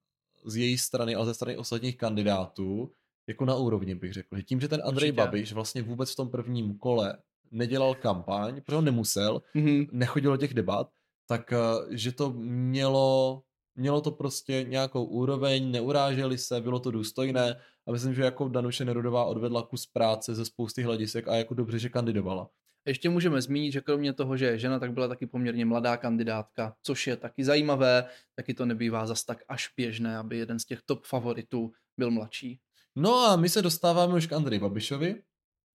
z 0.44 0.56
její 0.56 0.78
strany, 0.78 1.14
ale 1.14 1.26
ze 1.26 1.34
strany 1.34 1.56
ostatních 1.56 1.96
kandidátů, 1.96 2.92
jako 3.28 3.44
na 3.44 3.54
úrovni 3.54 3.94
bych 3.94 4.12
řekl. 4.12 4.36
Že 4.36 4.42
tím, 4.42 4.60
že 4.60 4.68
ten 4.68 4.82
Andrej 4.84 5.10
Určitě. 5.10 5.24
Babiš 5.24 5.52
vlastně 5.52 5.82
vůbec 5.82 6.12
v 6.12 6.16
tom 6.16 6.30
prvním 6.30 6.78
kole 6.78 7.18
nedělal 7.50 7.94
kampaň, 7.94 8.60
protože 8.60 8.76
on 8.76 8.84
nemusel, 8.84 9.42
mm-hmm. 9.54 9.88
nechodil 9.92 10.30
do 10.30 10.36
těch 10.36 10.54
debat, 10.54 10.90
tak 11.26 11.52
uh, 11.52 11.90
že 11.90 12.12
to 12.12 12.32
mělo 12.32 13.42
mělo 13.74 14.00
to 14.00 14.10
prostě 14.10 14.64
nějakou 14.68 15.04
úroveň, 15.04 15.70
neuráželi 15.70 16.38
se, 16.38 16.60
bylo 16.60 16.80
to 16.80 16.90
důstojné 16.90 17.60
a 17.86 17.92
myslím, 17.92 18.14
že 18.14 18.22
jako 18.22 18.48
Danuše 18.48 18.84
Nerudová 18.84 19.24
odvedla 19.24 19.62
kus 19.62 19.86
práce 19.86 20.34
ze 20.34 20.44
spousty 20.44 20.82
hledisek 20.82 21.28
a 21.28 21.34
jako 21.34 21.54
dobře, 21.54 21.78
že 21.78 21.88
kandidovala. 21.88 22.50
Ještě 22.86 23.08
můžeme 23.08 23.42
zmínit, 23.42 23.72
že 23.72 23.80
kromě 23.80 24.12
toho, 24.12 24.36
že 24.36 24.44
je 24.44 24.58
žena, 24.58 24.78
tak 24.78 24.92
byla 24.92 25.08
taky 25.08 25.26
poměrně 25.26 25.64
mladá 25.64 25.96
kandidátka, 25.96 26.76
což 26.82 27.06
je 27.06 27.16
taky 27.16 27.44
zajímavé, 27.44 28.04
taky 28.34 28.54
to 28.54 28.66
nebývá 28.66 29.06
zas 29.06 29.24
tak 29.24 29.44
až 29.48 29.68
běžné, 29.76 30.16
aby 30.16 30.38
jeden 30.38 30.58
z 30.58 30.64
těch 30.64 30.82
top 30.82 31.04
favoritů 31.04 31.72
byl 31.98 32.10
mladší. 32.10 32.60
No 32.96 33.14
a 33.14 33.36
my 33.36 33.48
se 33.48 33.62
dostáváme 33.62 34.14
už 34.14 34.26
k 34.26 34.32
Andrej 34.32 34.58
Babišovi. 34.58 35.22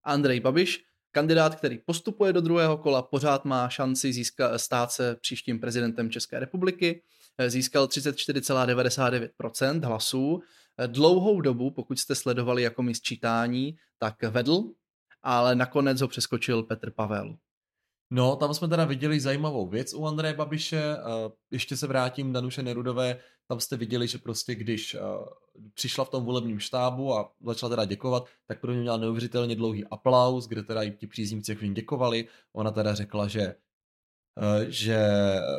Andrej 0.03 0.39
Babiš, 0.39 0.83
kandidát, 1.12 1.55
který 1.55 1.77
postupuje 1.77 2.33
do 2.33 2.41
druhého 2.41 2.77
kola, 2.77 3.01
pořád 3.01 3.45
má 3.45 3.69
šanci 3.69 4.13
získat, 4.13 4.57
stát 4.57 4.91
se 4.91 5.15
příštím 5.15 5.60
prezidentem 5.60 6.10
České 6.10 6.39
republiky. 6.39 7.01
Získal 7.47 7.86
34,99% 7.86 9.86
hlasů 9.86 10.41
Dlouhou 10.88 11.41
dobu, 11.41 11.71
pokud 11.71 12.00
jste 12.00 12.15
sledovali 12.15 12.62
jako 12.62 12.84
mi 12.84 12.95
sčítání, 12.95 13.78
tak 14.00 14.23
vedl, 14.23 14.63
ale 15.23 15.56
nakonec 15.56 16.02
ho 16.02 16.08
přeskočil 16.08 16.63
Petr 16.63 16.91
Pavel. 16.91 17.38
No, 18.12 18.36
tam 18.36 18.54
jsme 18.54 18.67
teda 18.67 18.86
viděli 18.86 19.19
zajímavou 19.19 19.67
věc 19.67 19.93
u 19.93 20.06
Andreje 20.06 20.34
Babiše. 20.34 20.97
Ještě 21.52 21.78
se 21.78 21.88
vrátím 21.88 22.34
Danuše 22.34 22.63
Nerudové. 22.63 23.19
Tam 23.47 23.60
jste 23.60 23.78
viděli, 23.78 24.08
že 24.08 24.17
prostě 24.17 24.56
když 24.56 24.97
přišla 25.73 26.06
v 26.06 26.10
tom 26.10 26.26
volebním 26.26 26.60
štábu 26.60 27.13
a 27.13 27.32
začala 27.45 27.69
teda 27.69 27.86
děkovat, 27.86 28.26
tak 28.47 28.62
pro 28.62 28.71
mě 28.71 28.82
měla 28.82 28.97
neuvěřitelně 28.97 29.56
dlouhý 29.56 29.86
aplaus, 29.86 30.47
kde 30.47 30.63
teda 30.63 30.84
i 30.84 30.91
ti 30.91 31.08
příznivci 31.08 31.52
jako 31.52 31.65
děkovali. 31.65 32.28
Ona 32.54 32.71
teda 32.71 32.95
řekla, 32.95 33.28
že 33.28 33.39
Eh, 33.39 33.56
že 34.67 35.10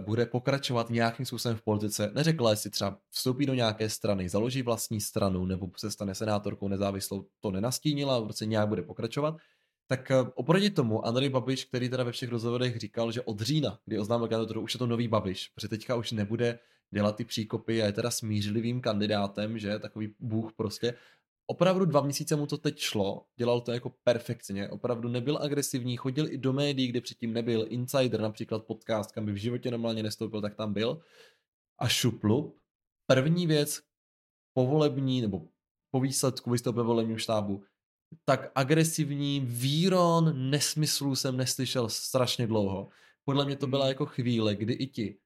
bude 0.00 0.26
pokračovat 0.26 0.90
nějakým 0.90 1.26
způsobem 1.26 1.56
v 1.56 1.62
politice. 1.62 2.10
Neřekla, 2.14 2.50
jestli 2.50 2.70
třeba 2.70 2.98
vstoupí 3.10 3.46
do 3.46 3.54
nějaké 3.54 3.88
strany, 3.90 4.28
založí 4.28 4.62
vlastní 4.62 5.00
stranu 5.00 5.46
nebo 5.46 5.70
se 5.76 5.90
stane 5.90 6.14
senátorkou 6.14 6.68
nezávislou, 6.68 7.26
to 7.40 7.50
nenastínila, 7.50 8.22
prostě 8.22 8.46
nějak 8.46 8.68
bude 8.68 8.82
pokračovat. 8.82 9.36
Tak 9.88 10.10
eh, 10.10 10.14
oproti 10.34 10.70
tomu 10.70 11.06
Andrej 11.06 11.28
Babiš, 11.28 11.64
který 11.64 11.88
teda 11.88 12.04
ve 12.04 12.12
všech 12.12 12.28
rozhovorech 12.28 12.76
říkal, 12.76 13.12
že 13.12 13.22
od 13.22 13.40
října, 13.40 13.78
kdy 13.84 13.98
oznámil 13.98 14.28
kandidaturu, 14.28 14.60
už 14.60 14.74
je 14.74 14.78
to 14.78 14.86
nový 14.86 15.08
Babiš, 15.08 15.48
protože 15.48 15.68
teďka 15.68 15.94
už 15.94 16.12
nebude 16.12 16.58
dělat 16.90 17.16
ty 17.16 17.24
příkopy 17.24 17.82
a 17.82 17.86
je 17.86 17.92
teda 17.92 18.10
smířlivým 18.10 18.80
kandidátem, 18.80 19.58
že 19.58 19.78
takový 19.78 20.14
bůh 20.20 20.52
prostě 20.52 20.94
opravdu 21.50 21.84
dva 21.84 22.00
měsíce 22.00 22.36
mu 22.36 22.46
to 22.46 22.58
teď 22.58 22.78
šlo, 22.78 23.26
dělal 23.36 23.60
to 23.60 23.72
jako 23.72 23.90
perfektně, 24.04 24.68
opravdu 24.68 25.08
nebyl 25.08 25.38
agresivní, 25.38 25.96
chodil 25.96 26.32
i 26.32 26.38
do 26.38 26.52
médií, 26.52 26.88
kde 26.88 27.00
předtím 27.00 27.32
nebyl, 27.32 27.66
Insider 27.68 28.20
například 28.20 28.64
podcast, 28.64 29.12
kam 29.12 29.26
by 29.26 29.32
v 29.32 29.36
životě 29.36 29.70
normálně 29.70 30.02
nestoupil, 30.02 30.40
tak 30.40 30.54
tam 30.54 30.72
byl. 30.72 31.02
A 31.78 31.88
šuplu, 31.88 32.56
první 33.06 33.46
věc, 33.46 33.80
povolební, 34.52 35.20
nebo 35.20 35.48
po 35.90 36.00
výsledku 36.00 36.50
vystoupil 36.50 36.84
volebním 36.84 37.18
štábu, 37.18 37.62
tak 38.24 38.52
agresivní 38.54 39.40
výron 39.40 40.50
nesmyslů 40.50 41.16
jsem 41.16 41.36
neslyšel 41.36 41.88
strašně 41.88 42.46
dlouho. 42.46 42.88
Podle 43.24 43.44
mě 43.44 43.56
to 43.56 43.66
byla 43.66 43.88
jako 43.88 44.06
chvíle, 44.06 44.54
kdy 44.54 44.72
i 44.72 44.86
ti 44.86 45.18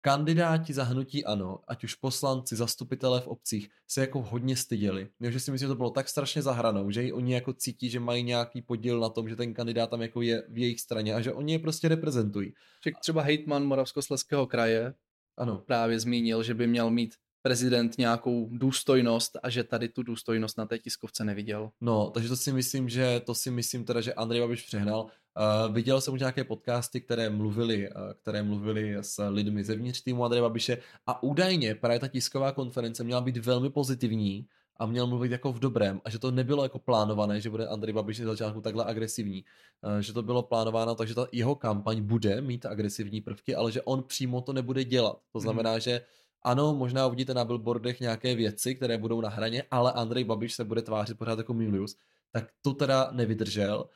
kandidáti 0.00 0.72
za 0.72 0.84
hnutí 0.84 1.24
ano, 1.24 1.58
ať 1.68 1.84
už 1.84 1.94
poslanci, 1.94 2.56
zastupitelé 2.56 3.20
v 3.20 3.28
obcích, 3.28 3.68
se 3.88 4.00
jako 4.00 4.22
hodně 4.22 4.56
styděli. 4.56 5.08
že 5.20 5.40
si 5.40 5.50
myslím, 5.50 5.66
že 5.66 5.68
to 5.68 5.74
bylo 5.74 5.90
tak 5.90 6.08
strašně 6.08 6.42
zahranou, 6.42 6.90
že 6.90 7.06
i 7.06 7.12
oni 7.12 7.34
jako 7.34 7.52
cítí, 7.52 7.90
že 7.90 8.00
mají 8.00 8.22
nějaký 8.22 8.62
podíl 8.62 9.00
na 9.00 9.08
tom, 9.08 9.28
že 9.28 9.36
ten 9.36 9.54
kandidát 9.54 9.90
tam 9.90 10.02
jako 10.02 10.22
je 10.22 10.42
v 10.48 10.58
jejich 10.58 10.80
straně 10.80 11.14
a 11.14 11.20
že 11.20 11.32
oni 11.32 11.52
je 11.52 11.58
prostě 11.58 11.88
reprezentují. 11.88 12.52
Že 12.84 12.90
třeba 13.00 13.22
hejtman 13.22 13.64
Moravskosleského 13.64 14.46
kraje 14.46 14.94
ano. 15.38 15.58
právě 15.66 16.00
zmínil, 16.00 16.42
že 16.42 16.54
by 16.54 16.66
měl 16.66 16.90
mít 16.90 17.14
prezident 17.42 17.98
nějakou 17.98 18.48
důstojnost 18.52 19.36
a 19.42 19.50
že 19.50 19.64
tady 19.64 19.88
tu 19.88 20.02
důstojnost 20.02 20.58
na 20.58 20.66
té 20.66 20.78
tiskovce 20.78 21.24
neviděl. 21.24 21.70
No, 21.80 22.10
takže 22.10 22.28
to 22.28 22.36
si 22.36 22.52
myslím, 22.52 22.88
že 22.88 23.20
to 23.26 23.34
si 23.34 23.50
myslím 23.50 23.84
teda, 23.84 24.00
že 24.00 24.14
Andrej 24.14 24.40
Babiš 24.40 24.62
přehnal. 24.62 25.06
Uh, 25.40 25.74
viděl 25.74 26.00
jsem 26.00 26.14
už 26.14 26.20
nějaké 26.20 26.44
podcasty, 26.44 27.00
které 27.00 27.30
mluvili, 27.30 27.90
uh, 27.90 28.12
které 28.12 28.42
mluvili 28.42 28.96
s 29.00 29.28
lidmi 29.28 29.64
zevnitř 29.64 30.00
týmu 30.00 30.24
Andreje 30.24 30.42
Babiše 30.42 30.78
a 31.06 31.22
údajně 31.22 31.74
právě 31.74 31.98
ta 31.98 32.08
tisková 32.08 32.52
konference 32.52 33.04
měla 33.04 33.20
být 33.20 33.36
velmi 33.36 33.70
pozitivní 33.70 34.46
a 34.76 34.86
měl 34.86 35.06
mluvit 35.06 35.32
jako 35.32 35.52
v 35.52 35.58
dobrém 35.58 36.00
a 36.04 36.10
že 36.10 36.18
to 36.18 36.30
nebylo 36.30 36.62
jako 36.62 36.78
plánované, 36.78 37.40
že 37.40 37.50
bude 37.50 37.66
Andrej 37.66 37.92
Babiš 37.92 38.18
na 38.18 38.26
začátku 38.26 38.60
takhle 38.60 38.84
agresivní, 38.84 39.44
uh, 39.82 39.98
že 39.98 40.12
to 40.12 40.22
bylo 40.22 40.42
plánováno 40.42 40.94
takže 40.94 41.14
ta 41.14 41.26
jeho 41.32 41.54
kampaň 41.54 42.02
bude 42.02 42.40
mít 42.40 42.66
agresivní 42.66 43.20
prvky, 43.20 43.54
ale 43.54 43.72
že 43.72 43.82
on 43.82 44.02
přímo 44.02 44.40
to 44.40 44.52
nebude 44.52 44.84
dělat. 44.84 45.20
To 45.32 45.38
mhm. 45.38 45.42
znamená, 45.42 45.74
mm. 45.74 45.80
že 45.80 46.00
ano, 46.42 46.74
možná 46.74 47.06
uvidíte 47.06 47.34
na 47.34 47.44
billboardech 47.44 48.00
nějaké 48.00 48.34
věci, 48.34 48.74
které 48.74 48.98
budou 48.98 49.20
na 49.20 49.28
hraně, 49.28 49.62
ale 49.70 49.92
Andrej 49.92 50.24
Babiš 50.24 50.54
se 50.54 50.64
bude 50.64 50.82
tvářit 50.82 51.18
pořád 51.18 51.38
jako 51.38 51.54
Milius. 51.54 51.96
Tak 52.32 52.48
to 52.62 52.74
teda 52.74 53.08
nevydržel 53.12 53.88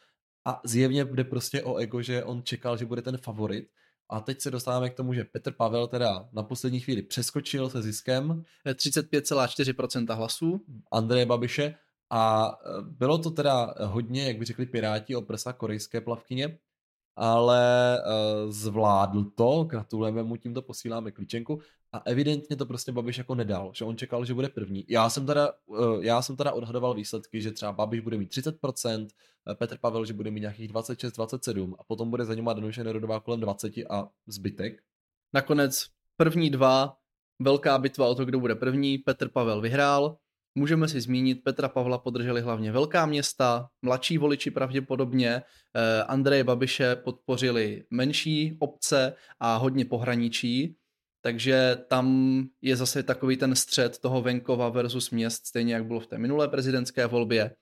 a 0.45 0.61
zjevně 0.65 1.05
bude 1.05 1.25
prostě 1.25 1.63
o 1.63 1.77
ego, 1.77 2.03
že 2.03 2.25
on 2.25 2.43
čekal, 2.43 2.77
že 2.77 2.87
bude 2.87 3.03
ten 3.03 3.17
favorit. 3.17 3.69
A 4.09 4.21
teď 4.21 4.41
se 4.41 4.51
dostáváme 4.51 4.91
k 4.91 4.95
tomu, 4.95 5.15
že 5.15 5.25
Petr 5.25 5.53
Pavel 5.53 5.87
teda 5.87 6.29
na 6.33 6.43
poslední 6.43 6.81
chvíli 6.81 7.03
přeskočil 7.03 7.71
se 7.71 7.83
ziskem. 7.83 8.43
35,4% 8.67 10.15
hlasů. 10.15 10.65
Andreje 10.93 11.27
Babiše. 11.27 11.75
A 12.11 12.53
e, 12.67 12.83
bylo 12.83 13.19
to 13.19 13.31
teda 13.31 13.75
hodně, 13.85 14.27
jak 14.27 14.39
by 14.39 14.45
řekli 14.45 14.67
Piráti, 14.67 15.17
o 15.17 15.23
prsa 15.23 15.53
korejské 15.53 16.01
plavkyně 16.01 16.59
ale 17.17 17.99
uh, 18.03 18.51
zvládl 18.51 19.25
to, 19.25 19.65
gratulujeme 19.65 20.23
mu, 20.23 20.37
tímto 20.37 20.63
posíláme 20.63 21.11
klíčenku 21.11 21.61
a 21.95 22.03
evidentně 22.05 22.57
to 22.57 22.67
prostě 22.67 22.93
Babiš 22.93 23.19
jako 23.19 23.35
nedal, 23.35 23.73
že 23.75 23.85
on 23.85 23.97
čekal, 23.97 24.25
že 24.25 24.35
bude 24.35 24.49
první. 24.49 24.85
Já 24.89 25.11
jsem 25.11 25.27
teda, 25.27 25.53
uh, 25.67 26.05
já 26.05 26.23
jsem 26.23 26.37
teda 26.37 26.53
odhadoval 26.53 26.95
výsledky, 26.95 27.41
že 27.41 27.53
třeba 27.53 27.73
Babiš 27.73 28.01
bude 28.01 28.19
mít 28.19 28.31
30%, 28.31 29.09
eh, 29.51 29.55
Petr 29.55 29.79
Pavel, 29.79 30.05
že 30.05 30.13
bude 30.13 30.31
mít 30.31 30.41
nějakých 30.41 30.69
26-27 30.69 31.75
a 31.79 31.85
potom 31.85 32.11
bude 32.11 32.25
za 32.25 32.35
ním 32.35 32.45
Danuše 32.45 32.85
Nerodová 32.85 33.21
kolem 33.21 33.41
20 33.41 33.73
a 33.91 34.09
zbytek. 34.27 34.83
Nakonec 35.33 35.87
první 36.17 36.51
dva, 36.51 36.97
velká 37.43 37.79
bitva 37.79 38.07
o 38.07 38.15
to, 38.15 38.25
kdo 38.25 38.41
bude 38.41 38.55
první, 38.55 38.99
Petr 38.99 39.29
Pavel 39.29 39.61
vyhrál, 39.61 40.17
Můžeme 40.59 40.89
si 40.89 41.01
zmínit, 41.01 41.45
Petra 41.45 41.69
Pavla 41.69 41.99
podrželi 41.99 42.41
hlavně 42.41 42.73
velká 42.73 43.07
města, 43.07 43.69
mladší 43.83 44.19
voliči 44.19 44.51
pravděpodobně, 44.51 45.43
eh, 45.75 46.03
Andreje 46.03 46.45
Babiše 46.45 46.97
podpořili 46.97 47.85
menší 47.91 48.57
obce 48.61 49.15
a 49.41 49.57
hodně 49.57 49.85
pohraničí, 49.85 50.77
takže 51.25 51.77
tam 51.89 52.39
je 52.63 52.77
zase 52.77 53.03
takový 53.03 53.37
ten 53.37 53.57
střed 53.57 53.99
toho 53.99 54.23
venkova 54.23 54.69
versus 54.69 55.11
měst, 55.11 55.47
stejně 55.47 55.75
jak 55.75 55.87
bylo 55.87 56.01
v 56.01 56.07
té 56.07 56.19
minulé 56.19 56.49
prezidentské 56.49 57.07
volbě. 57.07 57.55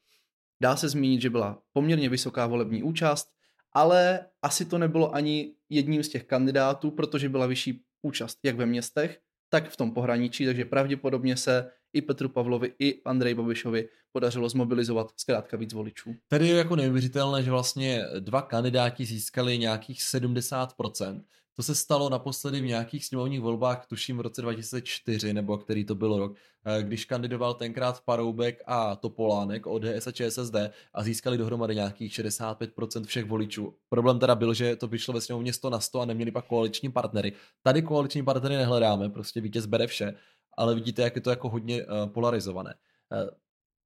Dá 0.62 0.76
se 0.76 0.88
zmínit, 0.88 1.20
že 1.22 1.30
byla 1.30 1.62
poměrně 1.72 2.08
vysoká 2.08 2.46
volební 2.46 2.82
účast, 2.82 3.28
ale 3.72 4.26
asi 4.42 4.64
to 4.64 4.78
nebylo 4.78 5.14
ani 5.14 5.54
jedním 5.68 6.02
z 6.02 6.08
těch 6.08 6.24
kandidátů, 6.24 6.90
protože 6.90 7.28
byla 7.28 7.46
vyšší 7.46 7.82
účast 8.02 8.38
jak 8.44 8.56
ve 8.56 8.66
městech, 8.66 9.18
tak 9.48 9.70
v 9.70 9.76
tom 9.76 9.94
pohraničí, 9.94 10.46
takže 10.46 10.64
pravděpodobně 10.64 11.36
se 11.36 11.70
i 11.92 12.02
Petru 12.02 12.28
Pavlovi, 12.28 12.72
i 12.78 13.02
Andrej 13.04 13.34
Babišovi 13.34 13.88
podařilo 14.12 14.48
zmobilizovat 14.48 15.12
zkrátka 15.16 15.56
víc 15.56 15.72
voličů. 15.72 16.14
Tady 16.28 16.48
je 16.48 16.56
jako 16.56 16.76
neuvěřitelné, 16.76 17.42
že 17.42 17.50
vlastně 17.50 18.04
dva 18.18 18.42
kandidáti 18.42 19.04
získali 19.04 19.58
nějakých 19.58 20.00
70%, 20.00 21.22
To 21.56 21.62
se 21.62 21.74
stalo 21.74 22.08
naposledy 22.08 22.60
v 22.60 22.64
nějakých 22.64 23.04
sněmovních 23.04 23.40
volbách, 23.40 23.86
tuším 23.86 24.18
v 24.18 24.20
roce 24.20 24.42
2004, 24.42 25.32
nebo 25.32 25.58
který 25.58 25.84
to 25.84 25.94
byl 25.94 26.16
rok, 26.16 26.36
eh, 26.64 26.82
když 26.82 27.04
kandidoval 27.04 27.54
tenkrát 27.54 28.00
Paroubek 28.04 28.62
a 28.66 28.96
Topolánek, 28.96 29.66
ODS 29.66 30.06
a 30.06 30.12
ČSSD 30.12 30.54
a 30.94 31.02
získali 31.02 31.38
dohromady 31.38 31.74
nějakých 31.74 32.12
65% 32.12 33.06
všech 33.06 33.24
voličů. 33.24 33.76
Problém 33.88 34.18
teda 34.18 34.34
byl, 34.34 34.54
že 34.54 34.76
to 34.76 34.86
vyšlo 34.88 35.14
ve 35.14 35.20
sněmovně 35.20 35.52
100 35.52 35.70
na 35.70 35.80
100 35.80 36.00
a 36.00 36.04
neměli 36.04 36.30
pak 36.30 36.46
koaliční 36.46 36.92
partnery. 36.92 37.32
Tady 37.62 37.82
koaliční 37.82 38.24
partnery 38.24 38.56
nehledáme, 38.56 39.10
prostě 39.10 39.40
vítěz 39.40 39.66
bere 39.66 39.86
vše, 39.86 40.14
ale 40.56 40.74
vidíte, 40.74 41.02
jak 41.02 41.16
je 41.16 41.22
to 41.22 41.30
jako 41.30 41.48
hodně 41.48 41.86
uh, 41.86 42.06
polarizované. 42.06 42.74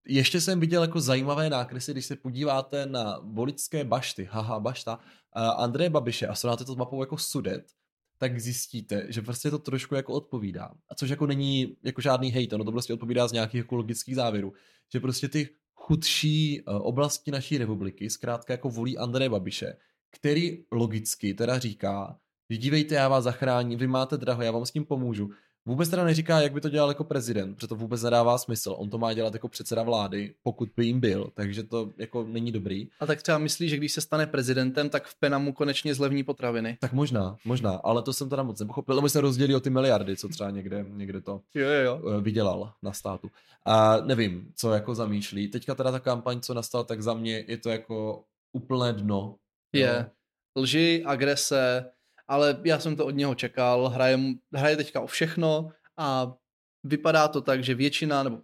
Ještě 0.09 0.41
jsem 0.41 0.61
viděl 0.61 0.83
jako 0.83 1.01
zajímavé 1.01 1.51
nákresy, 1.51 1.93
když 1.93 2.07
se 2.07 2.17
podíváte 2.17 2.87
na 2.87 3.19
voličské 3.23 3.85
bašty, 3.85 4.29
haha, 4.31 4.61
bašta, 4.61 4.97
uh, 4.97 5.43
Andreje 5.43 5.91
Babiše 5.91 6.27
a 6.27 6.35
srovnáte 6.35 6.65
to 6.65 6.73
s 6.73 6.77
mapou 6.77 7.03
jako 7.03 7.19
Sudet, 7.19 7.67
tak 8.19 8.41
zjistíte, 8.41 9.07
že 9.09 9.23
prostě 9.23 9.51
to 9.51 9.59
trošku 9.59 9.95
jako 9.95 10.13
odpovídá. 10.13 10.71
A 10.91 10.95
což 10.95 11.11
jako 11.11 11.27
není 11.27 11.77
jako 11.83 12.01
žádný 12.01 12.31
hejt, 12.31 12.53
ono 12.53 12.65
to 12.65 12.73
prostě 12.73 12.95
odpovídá 12.95 13.29
z 13.29 13.33
nějakých 13.33 13.61
ekologických 13.61 14.17
závěrů. 14.17 14.53
Že 14.93 15.01
prostě 15.01 15.29
ty 15.29 15.49
chudší 15.75 16.63
uh, 16.63 16.77
oblasti 16.77 17.31
naší 17.31 17.59
republiky 17.59 18.11
zkrátka 18.11 18.53
jako 18.53 18.69
volí 18.71 18.99
Andreje 18.99 19.29
Babiše, 19.29 19.77
který 20.11 20.65
logicky 20.73 21.35
teda 21.35 21.59
říká, 21.59 22.19
že 22.51 22.57
dívejte, 22.57 22.95
já 22.95 23.09
vás 23.09 23.25
zachráním, 23.25 23.79
vy 23.79 23.87
máte 23.87 24.17
draho, 24.17 24.43
já 24.43 24.51
vám 24.51 24.67
s 24.67 24.71
tím 24.71 24.85
pomůžu. 24.85 25.31
Vůbec 25.67 25.89
teda 25.89 26.05
neříká, 26.05 26.41
jak 26.41 26.53
by 26.53 26.61
to 26.61 26.69
dělal 26.69 26.89
jako 26.89 27.05
prezident, 27.05 27.55
protože 27.55 27.67
to 27.67 27.75
vůbec 27.75 28.03
nedává 28.03 28.39
smysl. 28.39 28.75
On 28.79 28.91
to 28.91 28.99
má 28.99 29.13
dělat 29.13 29.35
jako 29.35 29.49
předseda 29.49 29.83
vlády, 29.83 30.35
pokud 30.43 30.69
by 30.77 30.87
jim 30.87 31.01
byl, 31.01 31.31
takže 31.35 31.63
to 31.63 31.91
jako 31.99 32.25
není 32.25 32.53
dobrý. 32.53 32.89
A 33.01 33.07
tak 33.07 33.23
třeba 33.23 33.39
myslí, 33.39 33.69
že 33.69 33.77
když 33.77 33.93
se 33.93 34.01
stane 34.01 34.27
prezidentem, 34.27 34.89
tak 34.89 35.07
v 35.07 35.15
Penamu 35.15 35.53
konečně 35.53 35.95
zlevní 35.95 36.25
potraviny. 36.25 36.79
Tak 36.81 36.93
možná, 36.93 37.37
možná, 37.45 37.71
ale 37.71 38.03
to 38.03 38.13
jsem 38.13 38.29
teda 38.29 38.43
moc 38.43 38.61
nepochopil. 38.61 38.95
Lebo 38.95 39.09
se 39.09 39.21
rozdělí 39.21 39.55
o 39.55 39.61
ty 39.61 39.71
miliardy, 39.71 40.17
co 40.17 40.29
třeba 40.29 40.51
někde, 40.51 40.87
někde 40.89 41.21
to 41.21 41.41
jo, 41.55 41.69
jo. 41.69 42.03
Eh, 42.19 42.21
vydělal 42.21 42.73
na 42.83 42.93
státu. 42.93 43.31
A 43.65 43.97
nevím, 44.01 44.53
co 44.57 44.73
jako 44.73 44.95
zamýšlí. 44.95 45.49
Teďka 45.49 45.75
teda 45.75 45.93
ta 45.93 46.01
kampaň, 46.01 46.41
co 46.41 46.55
nastala, 46.55 46.85
tak 46.85 47.03
za 47.03 47.15
mě 47.15 47.45
je 47.49 47.57
to 47.57 47.71
jako 47.71 48.25
úplné 48.53 48.93
dno. 48.93 49.37
Je. 49.73 50.11
Lži, 50.57 51.03
agrese, 51.07 51.91
ale 52.29 52.61
já 52.65 52.79
jsem 52.79 52.97
to 52.97 53.07
od 53.07 53.11
něho 53.11 53.35
čekal, 53.35 53.89
hraje, 53.89 54.19
hraje 54.55 54.77
teďka 54.77 55.01
o 55.01 55.07
všechno 55.07 55.71
a 55.97 56.33
vypadá 56.85 57.29
to 57.29 57.41
tak, 57.41 57.65
že 57.65 57.75
většina, 57.75 58.23
nebo 58.23 58.41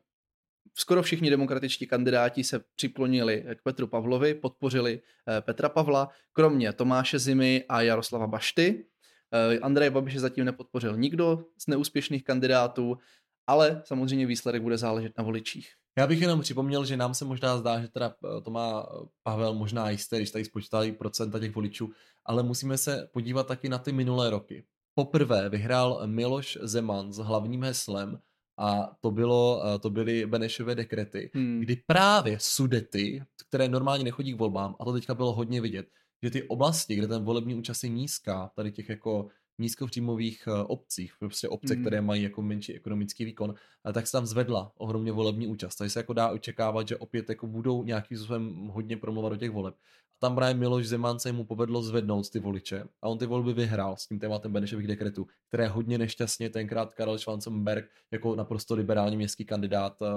skoro 0.75 1.03
všichni 1.03 1.31
demokratičtí 1.31 1.87
kandidáti 1.87 2.45
se 2.45 2.61
přiklonili 2.77 3.45
k 3.55 3.63
Petru 3.63 3.87
Pavlovi, 3.87 4.35
podpořili 4.35 5.01
eh, 5.29 5.41
Petra 5.41 5.69
Pavla, 5.69 6.09
kromě 6.33 6.73
Tomáše 6.73 7.19
Zimy 7.19 7.65
a 7.69 7.83
Jaroslava 7.83 8.27
Bašty. 8.27 8.87
Eh, 9.33 9.59
Andrej 9.59 9.91
Babiše 9.91 10.21
zatím 10.21 10.45
nepodpořil 10.45 10.97
nikdo 10.97 11.45
z 11.59 11.67
neúspěšných 11.67 12.25
kandidátů, 12.25 12.99
ale 13.47 13.83
samozřejmě 13.85 14.27
výsledek 14.27 14.63
bude 14.63 14.79
záležet 14.79 15.13
na 15.19 15.25
voličích. 15.25 15.69
Já 15.99 16.07
bych 16.07 16.21
jenom 16.21 16.41
připomněl, 16.41 16.85
že 16.85 16.97
nám 16.97 17.15
se 17.15 17.25
možná 17.25 17.59
zdá, 17.59 17.81
že 17.81 17.89
teda 17.89 18.15
eh, 18.25 18.41
to 18.41 18.51
má 18.51 18.87
Pavel 19.23 19.55
možná 19.55 19.91
jisté, 19.91 20.17
když 20.17 20.31
tady 20.31 20.45
spočítají 20.45 20.93
procenta 20.93 21.39
těch 21.39 21.55
voličů, 21.55 21.91
ale 22.27 22.43
musíme 22.43 22.79
se 22.79 23.09
podívat 23.13 23.47
taky 23.47 23.69
na 23.69 23.79
ty 23.79 23.93
minulé 23.93 24.31
roky. 24.31 24.65
Poprvé 24.95 25.49
vyhrál 25.49 26.03
Miloš 26.07 26.59
Zeman 26.63 27.13
s 27.13 27.17
hlavním 27.17 27.63
heslem 27.63 28.19
a 28.59 28.97
to, 29.01 29.11
bylo, 29.11 29.63
to 29.81 29.91
byly 29.91 30.27
Benešové 30.27 30.75
dekrety, 30.75 31.31
hmm. 31.35 31.61
kdy 31.61 31.83
právě 31.87 32.37
Sudety, 32.41 33.25
které 33.49 33.69
normálně 33.69 34.05
nechodí 34.05 34.35
k 34.35 34.39
volbám, 34.39 34.77
a 34.81 34.85
to 34.85 34.93
teďka 34.93 35.15
bylo 35.15 35.33
hodně 35.33 35.61
vidět, 35.61 35.87
že 36.23 36.31
ty 36.31 36.43
oblasti, 36.43 36.97
kde 36.97 37.09
ten 37.09 37.25
volební 37.25 37.55
účast 37.55 37.83
je 37.83 37.89
nízká, 37.89 38.51
tady 38.57 38.73
těch 38.73 38.89
jako 38.89 39.29
nízkopříjmových 39.59 40.45
eh, 40.49 40.65
obcích, 40.65 41.13
prostě 41.19 41.49
obce, 41.49 41.77
mm. 41.77 41.81
které 41.81 42.01
mají 42.01 42.23
jako 42.23 42.43
menší 42.43 42.75
ekonomický 42.75 43.25
výkon, 43.25 43.55
tak 43.93 44.07
se 44.07 44.13
tam 44.13 44.27
zvedla 44.27 44.73
ohromně 44.77 45.13
volební 45.13 45.47
účast. 45.47 45.77
Takže 45.77 45.91
se 45.91 46.01
jako 46.01 46.13
dá 46.13 46.29
očekávat, 46.29 46.89
že 46.89 46.97
opět 46.97 47.29
jako 47.29 47.47
budou 47.47 47.85
nějakým 47.85 48.19
způsobem 48.19 48.69
hodně 48.69 48.97
promluvat 48.97 49.33
do 49.33 49.39
těch 49.39 49.51
voleb 49.51 49.75
tam 50.23 50.35
právě 50.35 50.55
Miloš 50.55 50.89
Zeman 50.89 51.19
se 51.19 51.33
mu 51.33 51.45
povedlo 51.45 51.83
zvednout 51.83 52.31
ty 52.31 52.39
voliče 52.39 52.85
a 53.03 53.09
on 53.09 53.19
ty 53.19 53.27
volby 53.27 53.53
vyhrál 53.53 53.97
s 53.97 54.07
tím 54.07 54.19
tématem 54.19 54.53
Benešových 54.53 54.87
dekretů, 54.87 55.27
které 55.49 55.69
hodně 55.69 55.99
nešťastně 55.99 56.51
tenkrát 56.51 56.95
Karel 56.95 57.19
Schwanzenberg 57.19 57.85
jako 58.11 58.37
naprosto 58.37 58.75
liberální 58.75 59.17
městský 59.17 59.45
kandidát 59.45 60.03
uh, 60.03 60.09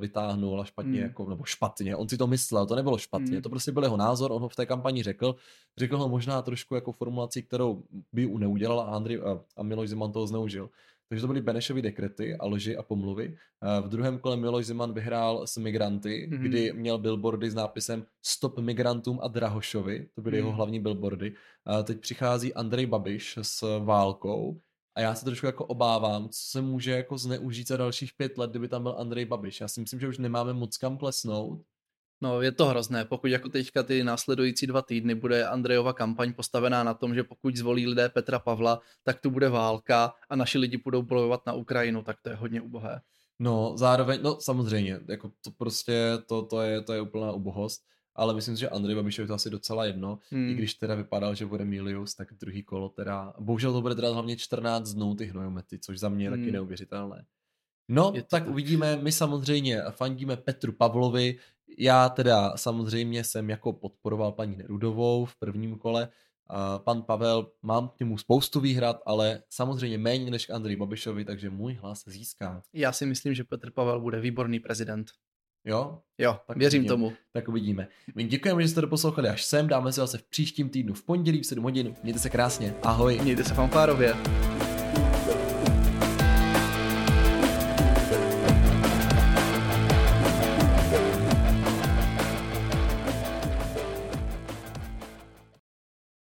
vytáhnul 0.00 0.60
a 0.60 0.64
špatně, 0.64 1.00
mm. 1.00 1.06
jako, 1.06 1.28
nebo 1.30 1.44
špatně, 1.44 1.96
on 1.96 2.08
si 2.08 2.16
to 2.16 2.26
myslel, 2.26 2.66
to 2.66 2.74
nebylo 2.74 2.98
špatně, 2.98 3.36
mm. 3.36 3.42
to 3.42 3.48
prostě 3.48 3.72
byl 3.72 3.82
jeho 3.82 3.96
názor, 3.96 4.32
on 4.32 4.42
ho 4.42 4.48
v 4.48 4.56
té 4.56 4.66
kampani 4.66 5.02
řekl, 5.02 5.34
řekl 5.78 5.98
ho 5.98 6.08
možná 6.08 6.42
trošku 6.42 6.74
jako 6.74 6.92
formulaci, 6.92 7.42
kterou 7.42 7.82
by 8.12 8.26
u 8.26 8.38
neudělal 8.38 8.80
a, 8.80 8.84
Andri, 8.84 9.20
a, 9.20 9.40
a 9.56 9.62
Miloš 9.62 9.88
Zeman 9.88 10.12
toho 10.12 10.26
zneužil. 10.26 10.70
Takže 11.12 11.22
to 11.22 11.26
byly 11.26 11.40
Benešovy 11.40 11.82
dekrety 11.82 12.36
a 12.36 12.46
lži 12.46 12.76
a 12.76 12.82
pomluvy. 12.82 13.36
V 13.84 13.88
druhém 13.88 14.18
kole 14.18 14.36
Miloš 14.36 14.66
Zeman 14.66 14.92
vyhrál 14.92 15.46
s 15.46 15.56
migranty, 15.56 16.28
mm-hmm. 16.32 16.38
kdy 16.38 16.72
měl 16.72 16.98
billboardy 16.98 17.50
s 17.50 17.54
nápisem 17.54 18.06
Stop 18.22 18.58
migrantům 18.58 19.20
a 19.22 19.28
Drahošovi, 19.28 20.08
to 20.14 20.22
byly 20.22 20.32
mm. 20.32 20.36
jeho 20.36 20.52
hlavní 20.52 20.80
billboardy. 20.80 21.34
A 21.66 21.82
teď 21.82 22.00
přichází 22.00 22.54
Andrej 22.54 22.86
Babiš 22.86 23.38
s 23.42 23.84
válkou 23.84 24.60
a 24.94 25.00
já 25.00 25.14
se 25.14 25.24
trošku 25.24 25.46
jako 25.46 25.64
obávám, 25.64 26.28
co 26.28 26.40
se 26.40 26.62
může 26.62 26.90
jako 26.90 27.18
zneužít 27.18 27.68
za 27.68 27.76
dalších 27.76 28.10
pět 28.16 28.38
let, 28.38 28.50
kdyby 28.50 28.68
tam 28.68 28.82
byl 28.82 28.94
Andrej 28.98 29.24
Babiš. 29.24 29.60
Já 29.60 29.68
si 29.68 29.80
myslím, 29.80 30.00
že 30.00 30.08
už 30.08 30.18
nemáme 30.18 30.52
moc 30.52 30.76
kam 30.76 30.98
klesnout 30.98 31.62
No, 32.22 32.42
je 32.42 32.52
to 32.52 32.66
hrozné. 32.66 33.04
Pokud 33.04 33.26
jako 33.26 33.48
teďka 33.48 33.82
ty 33.82 34.04
následující 34.04 34.66
dva 34.66 34.82
týdny 34.82 35.14
bude 35.14 35.46
Andrejova 35.46 35.92
kampaň 35.92 36.32
postavená 36.32 36.82
na 36.82 36.94
tom, 36.94 37.14
že 37.14 37.24
pokud 37.24 37.56
zvolí 37.56 37.86
lidé 37.86 38.08
Petra 38.08 38.38
Pavla, 38.38 38.80
tak 39.02 39.20
tu 39.20 39.30
bude 39.30 39.48
válka 39.48 40.14
a 40.30 40.36
naši 40.36 40.58
lidi 40.58 40.76
budou 40.76 41.02
bojovat 41.02 41.46
na 41.46 41.52
Ukrajinu, 41.52 42.02
tak 42.02 42.20
to 42.22 42.28
je 42.30 42.36
hodně 42.36 42.60
ubohé. 42.60 43.00
No, 43.38 43.72
zároveň, 43.76 44.20
no 44.22 44.40
samozřejmě, 44.40 45.00
jako 45.08 45.32
to 45.44 45.50
prostě, 45.50 46.18
to, 46.26 46.42
to, 46.42 46.60
je, 46.60 46.80
to 46.80 46.92
je 46.92 47.00
úplná 47.00 47.32
ubohost, 47.32 47.82
ale 48.14 48.34
myslím 48.34 48.56
si, 48.56 48.60
že 48.60 48.68
Andrej 48.68 48.96
Babišovi 48.96 49.28
to 49.28 49.34
asi 49.34 49.50
docela 49.50 49.84
jedno, 49.84 50.18
hmm. 50.30 50.50
i 50.50 50.54
když 50.54 50.74
teda 50.74 50.94
vypadal, 50.94 51.34
že 51.34 51.46
bude 51.46 51.64
Milius, 51.64 52.14
tak 52.14 52.28
druhý 52.40 52.62
kolo 52.62 52.88
teda, 52.88 53.32
bohužel 53.38 53.72
to 53.72 53.80
bude 53.80 53.94
teda 53.94 54.12
hlavně 54.12 54.36
14 54.36 54.92
dnů 54.92 55.14
ty 55.14 55.24
hnojomety, 55.24 55.78
což 55.78 55.98
za 55.98 56.08
mě 56.08 56.24
je 56.24 56.30
hmm. 56.30 56.40
taky 56.40 56.52
neuvěřitelné. 56.52 57.24
No, 57.94 58.12
tak, 58.12 58.26
tak 58.28 58.48
uvidíme. 58.48 58.96
My 58.96 59.12
samozřejmě 59.12 59.82
fandíme 59.90 60.36
Petru 60.36 60.72
Pavlovi. 60.72 61.38
Já 61.78 62.08
teda 62.08 62.56
samozřejmě 62.56 63.24
jsem 63.24 63.50
jako 63.50 63.72
podporoval 63.72 64.32
paní 64.32 64.56
Nerudovou 64.56 65.24
v 65.24 65.36
prvním 65.36 65.78
kole. 65.78 66.08
Pan 66.84 67.02
Pavel, 67.02 67.50
mám 67.62 67.88
k 67.88 68.00
němu 68.00 68.18
spoustu 68.18 68.60
výhrad, 68.60 69.00
ale 69.06 69.42
samozřejmě 69.50 69.98
méně 69.98 70.30
než 70.30 70.46
k 70.46 70.50
Andrej 70.50 70.76
Babišovi, 70.76 71.24
takže 71.24 71.50
můj 71.50 71.74
hlas 71.74 72.02
získá. 72.06 72.62
Já 72.72 72.92
si 72.92 73.06
myslím, 73.06 73.34
že 73.34 73.44
Petr 73.44 73.70
Pavel 73.70 74.00
bude 74.00 74.20
výborný 74.20 74.60
prezident. 74.60 75.10
Jo? 75.64 75.98
Jo, 76.18 76.38
tak 76.46 76.56
věřím 76.56 76.80
uvidíme. 76.80 76.88
tomu. 76.88 77.12
Tak 77.32 77.48
uvidíme. 77.48 77.88
My 78.14 78.24
děkujeme, 78.24 78.62
že 78.62 78.68
jste 78.68 78.80
to 78.80 78.86
poslouchali 78.86 79.28
až 79.28 79.44
sem. 79.44 79.68
Dáme 79.68 79.92
se 79.92 80.00
zase 80.00 80.18
v 80.18 80.22
příštím 80.22 80.68
týdnu 80.68 80.94
v 80.94 81.04
pondělí 81.04 81.40
v 81.40 81.46
7 81.46 81.64
hodin. 81.64 81.94
Mějte 82.02 82.20
se 82.20 82.30
krásně. 82.30 82.74
Ahoj. 82.82 83.20
Mějte 83.22 83.44
se 83.44 83.54
fanfárově. 83.54 84.14